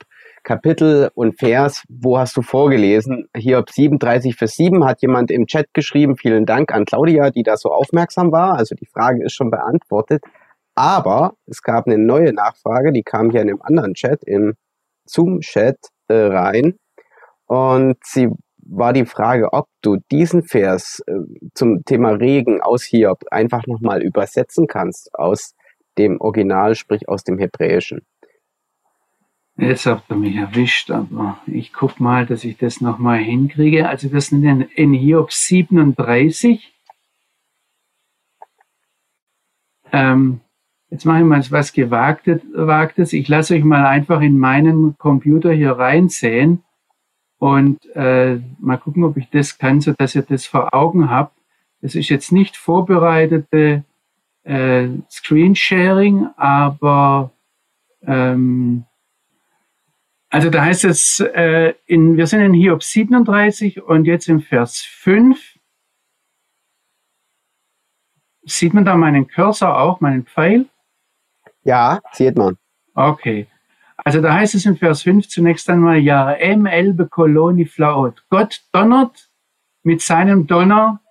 [0.45, 3.29] Kapitel und Vers, wo hast du vorgelesen?
[3.37, 6.17] Hier 37 Vers 7 hat jemand im Chat geschrieben.
[6.17, 8.57] Vielen Dank an Claudia, die da so aufmerksam war.
[8.57, 10.25] Also die Frage ist schon beantwortet.
[10.75, 14.55] Aber es gab eine neue Nachfrage, die kam hier in einem anderen Chat, im
[15.05, 15.77] Zoom-Chat
[16.09, 16.77] äh, rein.
[17.47, 18.31] Und sie
[18.65, 21.13] war die Frage, ob du diesen Vers äh,
[21.55, 25.55] zum Thema Regen aus Hiob einfach nochmal übersetzen kannst aus
[25.99, 28.07] dem Original, sprich aus dem Hebräischen.
[29.57, 33.89] Jetzt habt ihr mich erwischt, aber ich guck mal, dass ich das nochmal hinkriege.
[33.89, 36.73] Also wir sind in, in Hiob 37.
[39.93, 40.41] Ähm,
[40.89, 43.13] jetzt mache ich mal was Gewagtes.
[43.13, 46.63] Ich lasse euch mal einfach in meinen Computer hier reinsehen
[47.39, 51.37] und äh, mal gucken, ob ich das kann, so dass ihr das vor Augen habt.
[51.83, 53.85] Das ist jetzt nicht vorbereitete
[54.45, 57.33] äh, Screensharing, aber
[58.07, 58.85] ähm,
[60.33, 64.79] also da heißt es, äh, in, wir sind in Hiob 37 und jetzt im Vers
[64.79, 65.39] 5.
[68.45, 70.65] Sieht man da meinen Cursor auch, meinen Pfeil?
[71.65, 72.57] Ja, sieht man.
[72.95, 73.47] Okay.
[73.99, 76.65] Also da heißt es im Vers 5 zunächst einmal, ja, M.
[76.65, 78.25] Elbe Koloni Flaut.
[78.31, 79.31] Gott donnert
[79.83, 81.03] mit seinem Donner,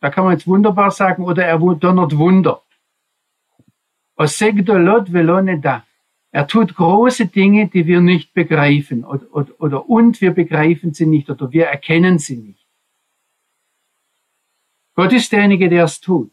[0.00, 2.62] da kann man jetzt wunderbar sagen, oder er donnert Wunder.
[4.16, 5.84] Osegdolot velone da.
[6.32, 11.06] Er tut große Dinge, die wir nicht begreifen oder, oder, oder und wir begreifen sie
[11.06, 12.66] nicht oder wir erkennen sie nicht.
[14.94, 16.32] Gott ist derjenige, der es tut.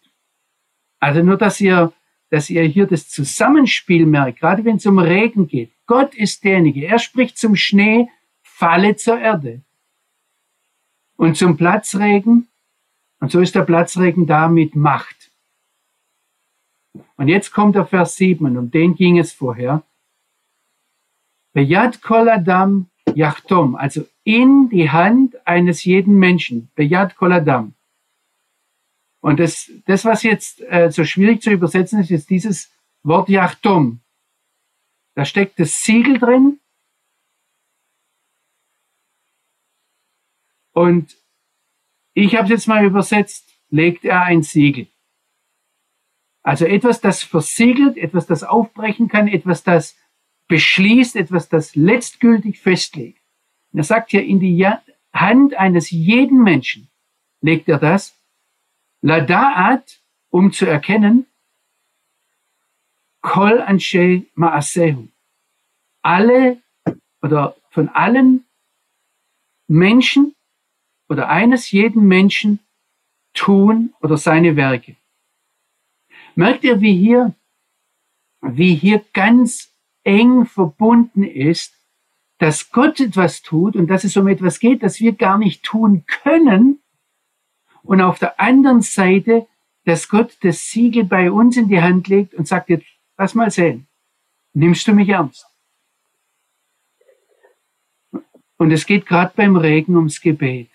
[1.00, 1.94] Also nur, dass ihr
[2.30, 5.72] dass ihr hier das Zusammenspiel merkt, gerade wenn es um Regen geht.
[5.88, 6.86] Gott ist derjenige.
[6.86, 8.10] Er spricht zum Schnee,
[8.42, 9.64] falle zur Erde.
[11.18, 12.48] Und zum Platzregen,
[13.20, 15.32] und so ist der Platzregen da mit Macht.
[17.18, 19.84] Und jetzt kommt der Vers 7, und um den ging es vorher.
[21.60, 26.72] Bejad kol adam yachtom, also in die Hand eines jeden Menschen.
[26.76, 27.74] Bejad kol adam.
[29.20, 32.72] Und das, das was jetzt äh, so schwierig zu übersetzen ist, ist dieses
[33.04, 34.00] Wort Yachtom.
[35.16, 36.62] Da steckt das Siegel drin.
[40.72, 41.18] Und
[42.14, 44.88] ich habe es jetzt mal übersetzt, legt er ein Siegel.
[46.42, 49.98] Also etwas, das versiegelt, etwas, das aufbrechen kann, etwas, das
[50.50, 53.22] beschließt, etwas, das letztgültig festlegt.
[53.72, 54.68] Und er sagt hier, in die
[55.14, 56.90] Hand eines jeden Menschen
[57.40, 58.16] legt er das.
[59.02, 61.26] Lada'at, um zu erkennen,
[63.22, 65.08] Kol Anshe Maasehu.
[66.02, 66.62] Alle
[67.22, 68.46] oder von allen
[69.68, 70.36] Menschen
[71.10, 72.60] oder eines jeden Menschen
[73.34, 74.96] tun oder seine Werke.
[76.36, 77.36] Merkt ihr, wie hier,
[78.42, 79.70] wie hier ganz
[80.10, 81.76] eng verbunden ist,
[82.40, 86.04] dass Gott etwas tut und dass es um etwas geht, das wir gar nicht tun
[86.08, 86.82] können.
[87.84, 89.48] Und auf der anderen Seite,
[89.86, 92.88] dass Gott das Siegel bei uns in die Hand legt und sagt, jetzt
[93.18, 93.88] lass mal sehen,
[94.54, 95.46] nimmst du mich ernst?
[98.58, 100.70] Und es geht gerade beim Regen ums Gebet.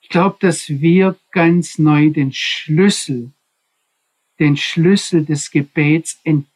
[0.00, 3.32] Ich glaube, dass wir ganz neu den Schlüssel,
[4.38, 6.55] den Schlüssel des Gebets entdecken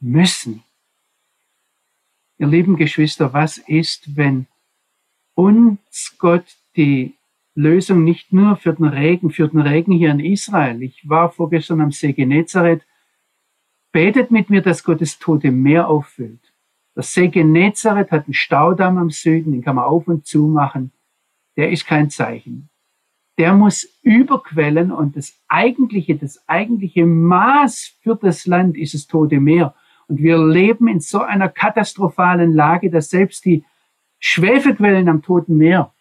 [0.00, 0.62] müssen.
[2.38, 4.46] Ihr lieben Geschwister, was ist, wenn
[5.34, 6.44] uns Gott
[6.76, 7.14] die
[7.54, 10.82] Lösung nicht nur für den Regen, für den Regen hier in Israel.
[10.82, 12.86] Ich war vorgestern am See Genezareth.
[13.92, 16.52] Betet mit mir, dass Gott das Tote Meer auffüllt.
[16.94, 20.92] Das See Genezareth hat einen Staudamm am Süden, den kann man auf und zu machen
[21.56, 22.68] der ist kein Zeichen.
[23.38, 29.40] Der muss überquellen und das eigentliche, das eigentliche Maß für das Land ist das Tote
[29.40, 29.74] Meer.
[30.08, 33.64] Und wir leben in so einer katastrophalen Lage, dass selbst die
[34.18, 35.92] Schwefelquellen am Toten Meer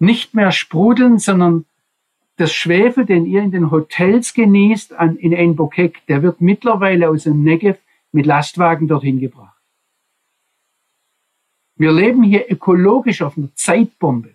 [0.00, 1.66] nicht mehr sprudeln, sondern
[2.36, 7.24] das Schwefel, den ihr in den Hotels genießt an, in Enbokek, der wird mittlerweile aus
[7.24, 7.78] dem Negev
[8.10, 9.56] mit Lastwagen dorthin gebracht.
[11.76, 14.34] Wir leben hier ökologisch auf einer Zeitbombe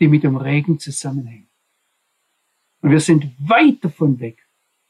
[0.00, 1.49] die mit dem Regen zusammenhängen.
[2.82, 4.38] Und wir sind weit davon weg,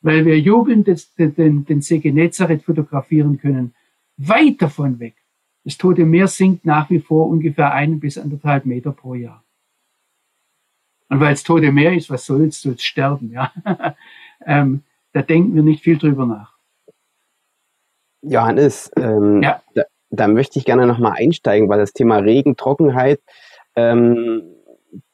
[0.00, 0.86] weil wir jubelnd
[1.18, 3.74] den, den, See Genezareth fotografieren können,
[4.16, 5.14] weit davon weg.
[5.64, 9.44] Das Tote Meer sinkt nach wie vor ungefähr ein bis anderthalb Meter pro Jahr.
[11.08, 13.52] Und weil es Tote Meer ist, was soll's, soll's sterben, ja.
[14.46, 14.82] ähm,
[15.12, 16.56] da denken wir nicht viel drüber nach.
[18.22, 19.62] Johannes, ähm, ja.
[19.74, 23.20] da, da, möchte ich gerne nochmal einsteigen, weil das Thema Regen, Trockenheit,
[23.74, 24.42] ähm,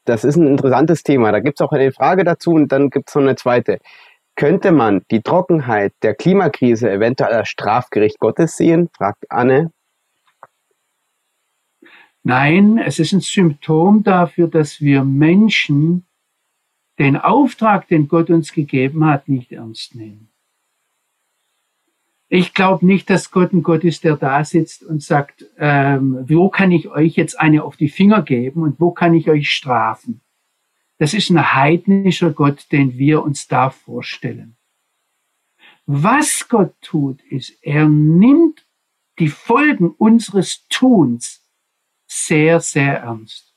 [0.05, 1.31] das ist ein interessantes Thema.
[1.31, 3.79] Da gibt es auch eine Frage dazu und dann gibt es noch eine zweite.
[4.35, 8.89] Könnte man die Trockenheit der Klimakrise eventuell als Strafgericht Gottes sehen?
[8.95, 9.71] fragt Anne.
[12.23, 16.05] Nein, es ist ein Symptom dafür, dass wir Menschen
[16.99, 20.29] den Auftrag, den Gott uns gegeben hat, nicht ernst nehmen.
[22.29, 26.49] Ich glaube nicht, dass Gott ein Gott ist, der da sitzt und sagt, ähm, wo
[26.49, 30.21] kann ich euch jetzt eine auf die Finger geben und wo kann ich euch strafen?
[30.97, 34.57] Das ist ein heidnischer Gott, den wir uns da vorstellen.
[35.85, 38.65] Was Gott tut, ist, er nimmt
[39.19, 41.47] die Folgen unseres Tuns
[42.07, 43.55] sehr, sehr ernst.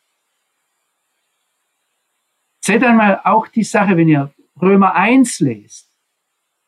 [2.60, 5.89] Seht einmal auch die Sache, wenn ihr Römer 1 lest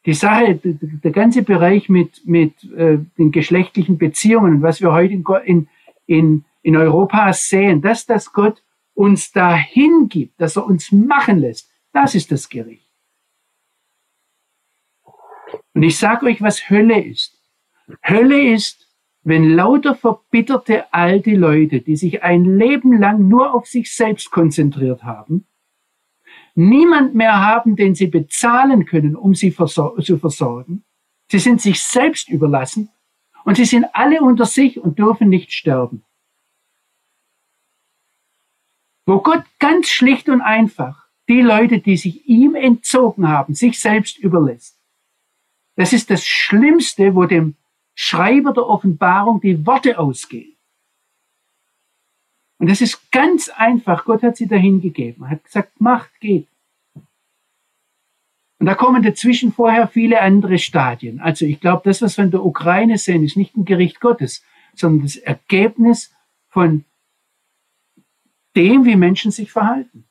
[0.04, 5.68] die Sache, der ganze Bereich mit, mit äh, den geschlechtlichen Beziehungen, was wir heute in,
[6.06, 8.62] in, in Europa sehen, dass das Gott
[8.94, 12.90] uns dahin gibt, dass er uns machen lässt, das ist das Gericht.
[15.74, 17.38] Und ich sage euch, was Hölle ist.
[18.06, 18.88] Hölle ist,
[19.22, 25.04] wenn lauter verbitterte alte Leute, die sich ein Leben lang nur auf sich selbst konzentriert
[25.04, 25.46] haben,
[26.54, 30.84] niemand mehr haben, den sie bezahlen können, um sie versor zu versorgen.
[31.30, 32.90] Sie sind sich selbst überlassen
[33.44, 36.04] und sie sind alle unter sich und dürfen nicht sterben.
[39.06, 44.18] Wo Gott ganz schlicht und einfach die Leute, die sich ihm entzogen haben, sich selbst
[44.18, 44.78] überlässt.
[45.76, 47.56] Das ist das Schlimmste, wo dem
[47.94, 50.51] Schreiber der Offenbarung die Worte ausgehen.
[52.62, 54.04] Und das ist ganz einfach.
[54.04, 55.24] Gott hat sie dahin gegeben.
[55.24, 56.46] Er hat gesagt, macht, geht.
[58.60, 61.18] Und da kommen dazwischen vorher viele andere Stadien.
[61.18, 64.44] Also ich glaube, das, was wir in der Ukraine sehen, ist nicht ein Gericht Gottes,
[64.76, 66.14] sondern das Ergebnis
[66.50, 66.84] von
[68.54, 70.04] dem, wie Menschen sich verhalten.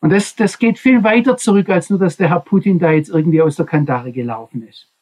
[0.00, 3.08] Und das, das geht viel weiter zurück, als nur, dass der Herr Putin da jetzt
[3.08, 4.92] irgendwie aus der Kandare gelaufen ist.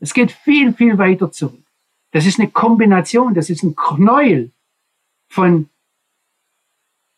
[0.00, 1.67] Es geht viel, viel weiter zurück.
[2.10, 4.52] Das ist eine Kombination, das ist ein Knäuel
[5.28, 5.68] von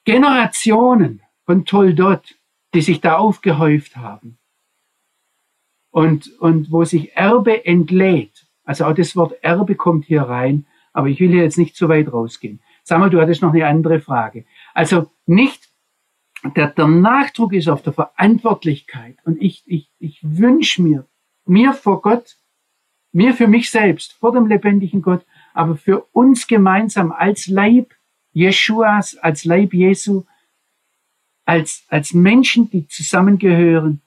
[0.05, 2.37] Generationen von Toldot,
[2.75, 4.39] die sich da aufgehäuft haben.
[5.91, 8.47] Und, und wo sich Erbe entlädt.
[8.65, 11.89] Also auch das Wort Erbe kommt hier rein, aber ich will hier jetzt nicht zu
[11.89, 12.61] weit rausgehen.
[12.85, 14.45] Sag mal, du hattest noch eine andere Frage.
[14.75, 15.69] Also nicht,
[16.57, 19.17] der, der Nachdruck ist auf der Verantwortlichkeit.
[19.25, 21.07] Und ich, ich, ich wünsche mir,
[21.45, 22.37] mir vor Gott,
[23.13, 27.95] mir für mich selbst, vor dem lebendigen Gott, aber für uns gemeinsam als Leib
[28.33, 30.25] Jeschuas, als Leib Jesu,
[31.45, 34.01] als, als Menschen, die zusammengehören,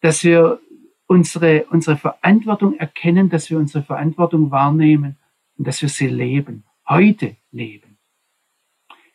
[0.00, 0.60] dass wir
[1.06, 5.16] unsere, unsere Verantwortung erkennen, dass wir unsere Verantwortung wahrnehmen
[5.56, 7.98] und dass wir sie leben, heute leben.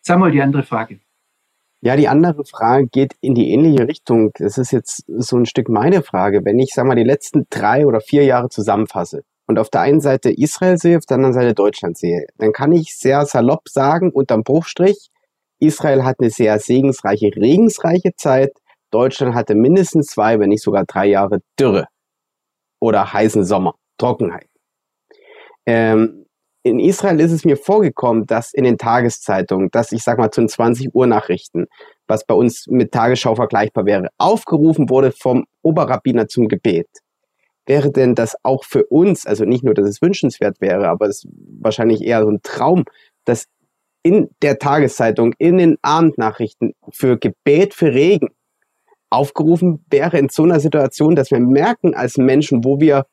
[0.02, 1.00] Sag mal die andere Frage.
[1.82, 4.32] Ja, die andere Frage geht in die ähnliche Richtung.
[4.36, 6.44] Das ist jetzt so ein Stück meine Frage.
[6.44, 10.02] Wenn ich, sag mal, die letzten drei oder vier Jahre zusammenfasse und auf der einen
[10.02, 14.12] Seite Israel sehe, auf der anderen Seite Deutschland sehe, dann kann ich sehr salopp sagen,
[14.12, 15.10] unterm Bruchstrich,
[15.60, 18.52] Israel hat eine sehr segensreiche, regensreiche Zeit.
[18.92, 21.88] Deutschland hatte mindestens zwei, wenn nicht sogar drei Jahre Dürre
[22.80, 24.48] oder heißen Sommer, Trockenheit.
[25.66, 26.19] Ähm,
[26.64, 30.42] in Israel ist es mir vorgekommen, dass in den Tageszeitungen, dass ich sag mal zu
[30.42, 31.68] den 20 Uhr Nachrichten,
[32.08, 36.88] was bei uns mit Tagesschau vergleichbar wäre, aufgerufen wurde vom Oberrabbiner zum Gebet.
[37.66, 41.24] Wäre denn das auch für uns, also nicht nur, dass es wünschenswert wäre, aber es
[41.24, 42.84] ist wahrscheinlich eher so ein Traum,
[43.26, 43.46] dass
[44.02, 48.30] in der Tageszeitung, in den Abendnachrichten für Gebet für Regen
[49.10, 53.06] aufgerufen wäre in so einer Situation, dass wir merken als Menschen, wo wir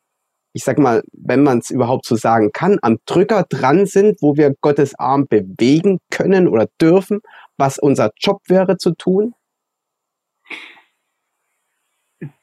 [0.57, 4.37] ich sag mal, wenn man es überhaupt so sagen kann, am Drücker dran sind, wo
[4.37, 7.19] wir Gottes Arm bewegen können oder dürfen,
[7.57, 9.35] was unser Job wäre zu tun?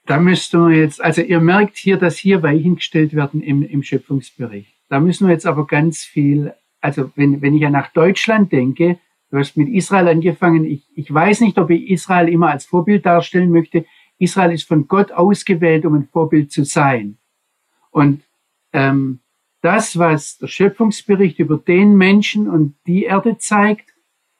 [0.06, 3.82] Da müsste man jetzt, also ihr merkt hier, dass hier Weichen gestellt werden im, im
[3.82, 4.72] Schöpfungsbericht.
[4.88, 9.00] Da müssen wir jetzt aber ganz viel, also wenn, wenn ich ja nach Deutschland denke,
[9.32, 13.04] du hast mit Israel angefangen, ich, ich weiß nicht, ob ich Israel immer als Vorbild
[13.06, 13.86] darstellen möchte.
[14.18, 17.18] Israel ist von Gott ausgewählt, um ein Vorbild zu sein.
[17.94, 18.22] Und
[18.72, 19.20] ähm,
[19.62, 23.94] das, was der Schöpfungsbericht über den Menschen und die Erde zeigt,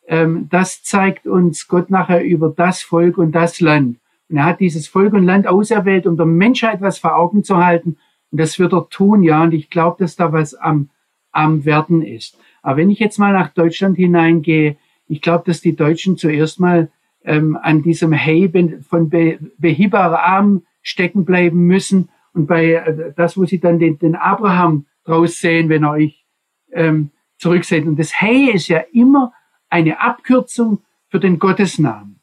[0.09, 4.01] ähm, das zeigt uns Gott nachher über das Volk und das Land.
[4.29, 7.65] Und er hat dieses Volk und Land auserwählt, um der Menschheit was vor Augen zu
[7.65, 7.97] halten.
[8.33, 9.45] Und das wird er tun, ja.
[9.45, 10.91] Und ich glaube, dass da was am,
[11.31, 12.37] am Werden ist.
[12.61, 14.77] Aber wenn ich jetzt mal nach Deutschland hineingehe,
[15.07, 16.91] ich glaube, dass die Deutschen zuerst mal
[17.23, 18.51] ähm, an diesem Hey
[18.83, 23.99] von be behiebbarer Arm stecken bleiben müssen und bei äh, das, wo sie dann den,
[23.99, 26.27] den Abraham draus sehen, wenn er euch
[26.73, 27.87] ähm, zurückseht.
[27.87, 29.33] Und das Hey ist ja immer
[29.71, 32.21] eine Abkürzung für den Gottesnamen.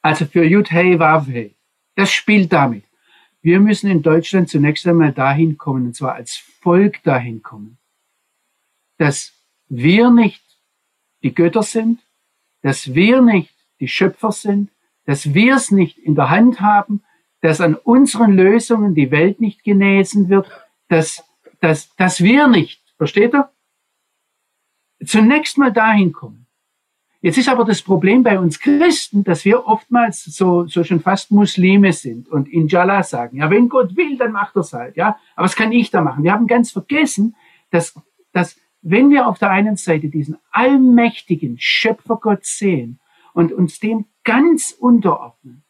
[0.00, 1.56] Also für Jud Hey Wav Hey.
[1.96, 2.84] Das spielt damit.
[3.42, 7.76] Wir müssen in Deutschland zunächst einmal dahin kommen, und zwar als Volk dahin kommen,
[8.96, 9.34] dass
[9.68, 10.42] wir nicht
[11.22, 12.00] die Götter sind,
[12.62, 14.70] dass wir nicht die Schöpfer sind,
[15.04, 17.03] dass wir es nicht in der Hand haben,
[17.44, 20.50] dass an unseren Lösungen die Welt nicht genesen wird,
[20.88, 21.22] dass,
[21.60, 23.50] dass, dass wir nicht, versteht ihr?
[25.04, 26.46] Zunächst mal dahin kommen.
[27.20, 31.32] Jetzt ist aber das Problem bei uns Christen, dass wir oftmals so, so schon fast
[31.32, 33.36] Muslime sind und Inshallah sagen.
[33.36, 34.96] Ja, wenn Gott will, dann macht er es halt.
[34.96, 36.24] Ja, aber was kann ich da machen?
[36.24, 37.36] Wir haben ganz vergessen,
[37.70, 37.92] dass,
[38.32, 43.00] dass wenn wir auf der einen Seite diesen allmächtigen Schöpfergott sehen
[43.34, 45.63] und uns dem ganz unterordnen,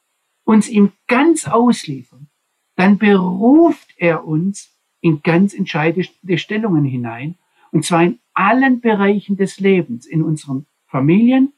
[0.45, 2.29] uns ihm ganz ausliefern,
[2.77, 4.71] dann beruft er uns
[5.01, 7.37] in ganz entscheidende Stellungen hinein,
[7.73, 11.53] und zwar in allen Bereichen des Lebens, in unseren Familien,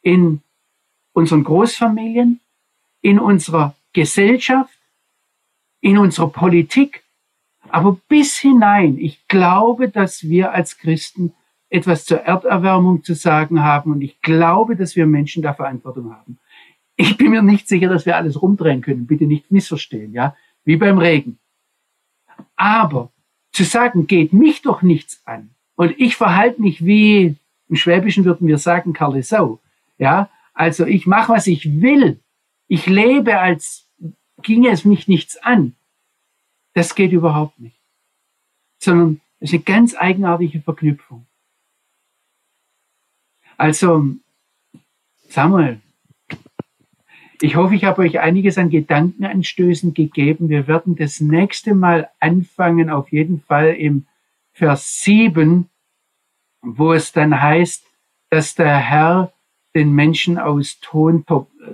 [0.00, 0.40] in
[1.12, 2.40] unseren Großfamilien,
[3.00, 4.78] in unserer Gesellschaft,
[5.80, 7.04] in unserer Politik,
[7.68, 8.98] aber bis hinein.
[8.98, 11.34] Ich glaube, dass wir als Christen
[11.68, 16.38] etwas zur Erderwärmung zu sagen haben und ich glaube, dass wir Menschen da Verantwortung haben.
[17.02, 19.08] Ich bin mir nicht sicher, dass wir alles rumdrehen können.
[19.08, 20.36] Bitte nicht missverstehen, ja?
[20.62, 21.40] Wie beim Regen.
[22.54, 23.10] Aber
[23.50, 27.34] zu sagen, geht mich doch nichts an und ich verhalte mich wie,
[27.68, 29.58] im Schwäbischen würden wir sagen, Karle Sau,
[29.98, 30.30] ja?
[30.54, 32.20] Also ich mache, was ich will.
[32.68, 33.88] Ich lebe, als
[34.42, 35.74] ginge es mich nichts an.
[36.72, 37.80] Das geht überhaupt nicht.
[38.78, 41.26] Sondern es ist eine ganz eigenartige Verknüpfung.
[43.56, 44.06] Also,
[45.28, 45.80] Samuel,
[47.44, 50.48] Ich hoffe, ich habe euch einiges an Gedankenanstößen gegeben.
[50.48, 54.06] Wir werden das nächste Mal anfangen, auf jeden Fall im
[54.52, 55.68] Vers 7,
[56.60, 57.84] wo es dann heißt,
[58.30, 59.32] dass der Herr
[59.74, 61.24] den Menschen aus Ton,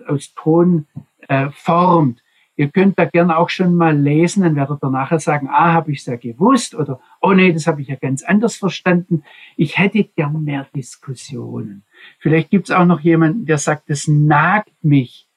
[0.06, 0.86] aus Ton
[1.28, 2.22] äh, formt.
[2.56, 5.92] Ihr könnt da gerne auch schon mal lesen, dann werdet ihr nachher sagen, ah, habe
[5.92, 9.22] ich es ja gewusst oder oh nee, das habe ich ja ganz anders verstanden.
[9.58, 11.84] Ich hätte gern mehr Diskussionen.
[12.20, 15.27] Vielleicht gibt es auch noch jemanden, der sagt, das nagt mich.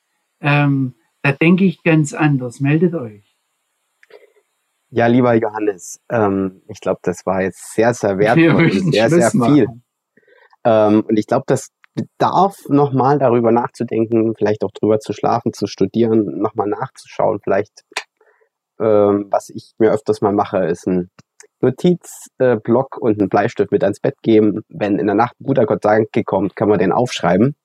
[0.41, 2.59] Ähm, da denke ich ganz anders.
[2.59, 3.31] Meldet euch.
[4.89, 9.31] Ja, lieber Johannes, ähm, ich glaube, das war jetzt sehr, sehr wertvoll und sehr, Schluss
[9.31, 9.67] sehr viel.
[10.65, 15.67] Ähm, und ich glaube, das bedarf nochmal darüber nachzudenken, vielleicht auch drüber zu schlafen, zu
[15.67, 17.39] studieren, nochmal nachzuschauen.
[17.41, 17.83] Vielleicht,
[18.81, 21.09] ähm, was ich mir öfters mal mache, ist ein
[21.61, 24.61] Notizblock äh, und einen Bleistift mit ans Bett geben.
[24.67, 27.55] Wenn in der Nacht ein guter Gedanke kommt, kann man den aufschreiben.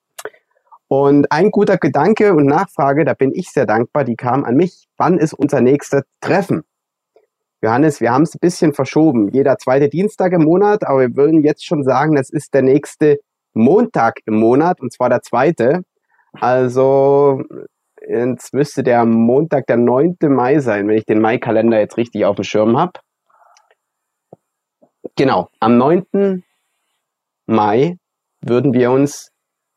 [0.89, 4.87] Und ein guter Gedanke und Nachfrage, da bin ich sehr dankbar, die kam an mich.
[4.97, 6.63] Wann ist unser nächster Treffen?
[7.63, 9.29] Johannes, wir haben es ein bisschen verschoben.
[9.33, 13.19] Jeder zweite Dienstag im Monat, aber wir würden jetzt schon sagen, das ist der nächste
[13.55, 15.83] Montag im Monat, und zwar der zweite.
[16.33, 17.43] Also
[18.07, 20.17] jetzt müsste der Montag der 9.
[20.29, 22.93] Mai sein, wenn ich den Mai-Kalender jetzt richtig auf dem Schirm habe.
[25.17, 26.45] Genau, am 9.
[27.47, 27.97] Mai
[28.43, 29.33] würden wir uns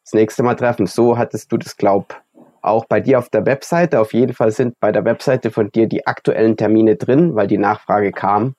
[0.09, 0.87] das nächste Mal treffen.
[0.87, 2.19] So hattest du das, glaub,
[2.61, 3.99] auch bei dir auf der Webseite.
[3.99, 7.59] Auf jeden Fall sind bei der Webseite von dir die aktuellen Termine drin, weil die
[7.59, 8.55] Nachfrage kam,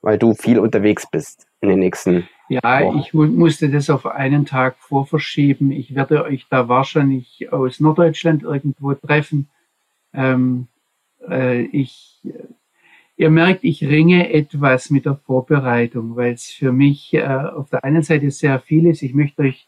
[0.00, 2.98] weil du viel unterwegs bist in den nächsten ja, Wochen.
[2.98, 5.72] ich musste das auf einen Tag vorverschieben.
[5.72, 9.48] Ich werde euch da wahrscheinlich aus Norddeutschland irgendwo treffen.
[10.14, 10.68] Ähm,
[11.28, 12.20] äh, ich,
[13.16, 17.82] ihr merkt, ich ringe etwas mit der Vorbereitung, weil es für mich äh, auf der
[17.82, 19.02] einen Seite sehr viel ist.
[19.02, 19.66] Ich möchte euch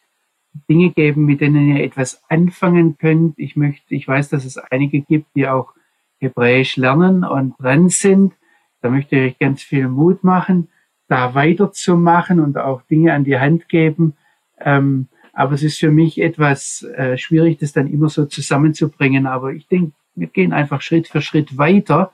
[0.68, 3.38] Dinge geben, mit denen ihr etwas anfangen könnt.
[3.38, 5.72] Ich möchte, ich weiß, dass es einige gibt, die auch
[6.18, 8.32] Hebräisch lernen und dran sind.
[8.80, 10.68] Da möchte ich euch ganz viel Mut machen,
[11.09, 14.14] da weiterzumachen und auch Dinge an die Hand geben.
[14.61, 19.26] Ähm, aber es ist für mich etwas äh, schwierig, das dann immer so zusammenzubringen.
[19.26, 22.12] Aber ich denke, wir gehen einfach Schritt für Schritt weiter.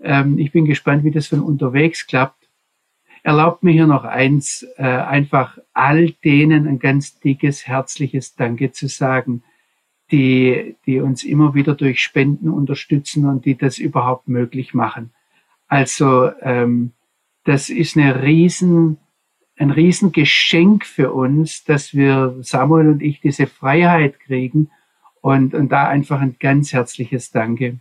[0.00, 2.45] Ähm, ich bin gespannt, wie das von unterwegs klappt.
[3.26, 8.86] Erlaubt mir hier noch eins, äh, einfach all denen ein ganz dickes, herzliches Danke zu
[8.86, 9.42] sagen,
[10.12, 15.10] die, die uns immer wieder durch Spenden unterstützen und die das überhaupt möglich machen.
[15.66, 16.92] Also ähm,
[17.42, 18.98] das ist eine riesen,
[19.58, 24.70] ein Riesengeschenk für uns, dass wir, Samuel und ich, diese Freiheit kriegen
[25.20, 27.80] und, und da einfach ein ganz herzliches Danke.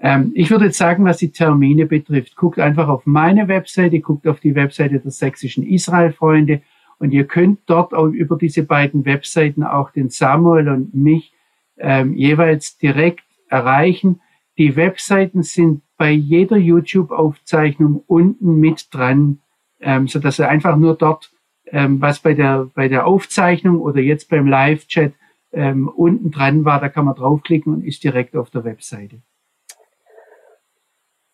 [0.00, 4.26] Ähm, ich würde jetzt sagen, was die Termine betrifft, guckt einfach auf meine Webseite, guckt
[4.28, 6.62] auf die Webseite der sächsischen Israel-Freunde
[6.98, 11.32] und ihr könnt dort auch über diese beiden Webseiten auch den Samuel und mich
[11.78, 14.20] ähm, jeweils direkt erreichen.
[14.56, 19.40] Die Webseiten sind bei jeder YouTube-Aufzeichnung unten mit dran,
[19.80, 21.32] ähm, so dass ihr einfach nur dort,
[21.66, 25.12] ähm, was bei der, bei der Aufzeichnung oder jetzt beim Live-Chat
[25.52, 29.22] ähm, unten dran war, da kann man draufklicken und ist direkt auf der Webseite.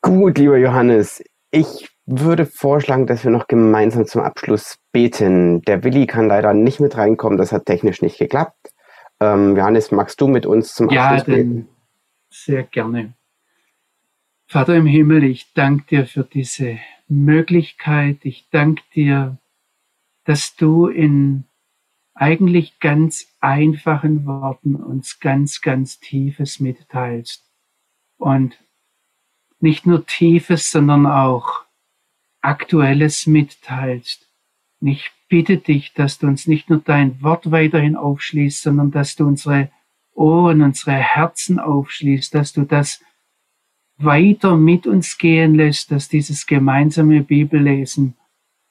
[0.04, 5.62] Gut, lieber Johannes, ich würde vorschlagen, dass wir noch gemeinsam zum Abschluss beten.
[5.62, 8.74] Der Willi kann leider nicht mit reinkommen, das hat technisch nicht geklappt.
[9.18, 11.56] Ähm, Johannes, magst du mit uns zum ja, Abschluss beten?
[11.56, 11.64] Ja,
[12.28, 13.14] sehr gerne.
[14.46, 16.78] Vater im Himmel, ich danke dir für diese
[17.08, 18.18] Möglichkeit.
[18.24, 19.38] Ich danke dir,
[20.24, 21.44] dass du in
[22.12, 27.42] eigentlich ganz einfachen Worten uns ganz, ganz Tiefes mitteilst.
[28.18, 28.58] Und
[29.60, 31.64] nicht nur Tiefes, sondern auch
[32.40, 34.28] Aktuelles mitteilst.
[34.80, 39.16] Und ich bitte dich, dass du uns nicht nur dein Wort weiterhin aufschließt, sondern dass
[39.16, 39.70] du unsere
[40.12, 43.02] Ohren, unsere Herzen aufschließt, dass du das
[43.96, 48.14] weiter mit uns gehen lässt, dass dieses gemeinsame Bibellesen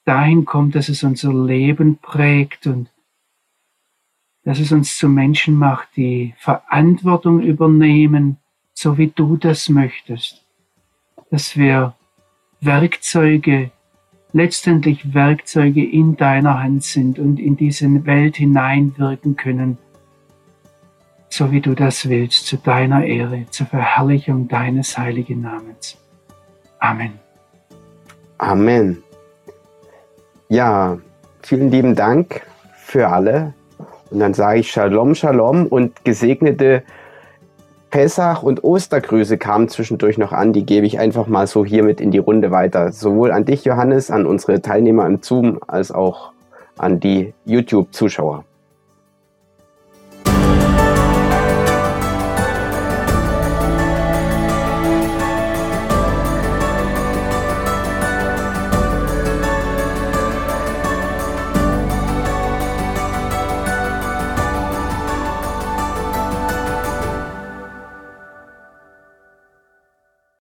[0.06, 2.90] dahin kommt, dass es unser Leben prägt und
[4.44, 8.38] dass es uns zu Menschen macht, die Verantwortung übernehmen,
[8.74, 10.43] so wie du das möchtest
[11.34, 11.96] dass wir
[12.62, 13.72] Werkzeuge,
[14.34, 19.80] letztendlich Werkzeuge in deiner Hand sind und in diese Welt hineinwirken können,
[21.30, 25.98] so wie du das willst, zu deiner Ehre, zur Verherrlichung deines heiligen Namens.
[26.78, 27.14] Amen.
[28.38, 29.02] Amen.
[30.50, 31.00] Ja,
[31.42, 32.46] vielen lieben Dank
[32.76, 33.56] für alle.
[34.12, 36.84] Und dann sage ich Shalom, Shalom und gesegnete
[37.94, 40.52] Pessach und Ostergrüße kamen zwischendurch noch an.
[40.52, 42.92] Die gebe ich einfach mal so hiermit in die Runde weiter.
[42.92, 46.32] Sowohl an dich, Johannes, an unsere Teilnehmer im Zoom, als auch
[46.76, 48.46] an die YouTube-Zuschauer.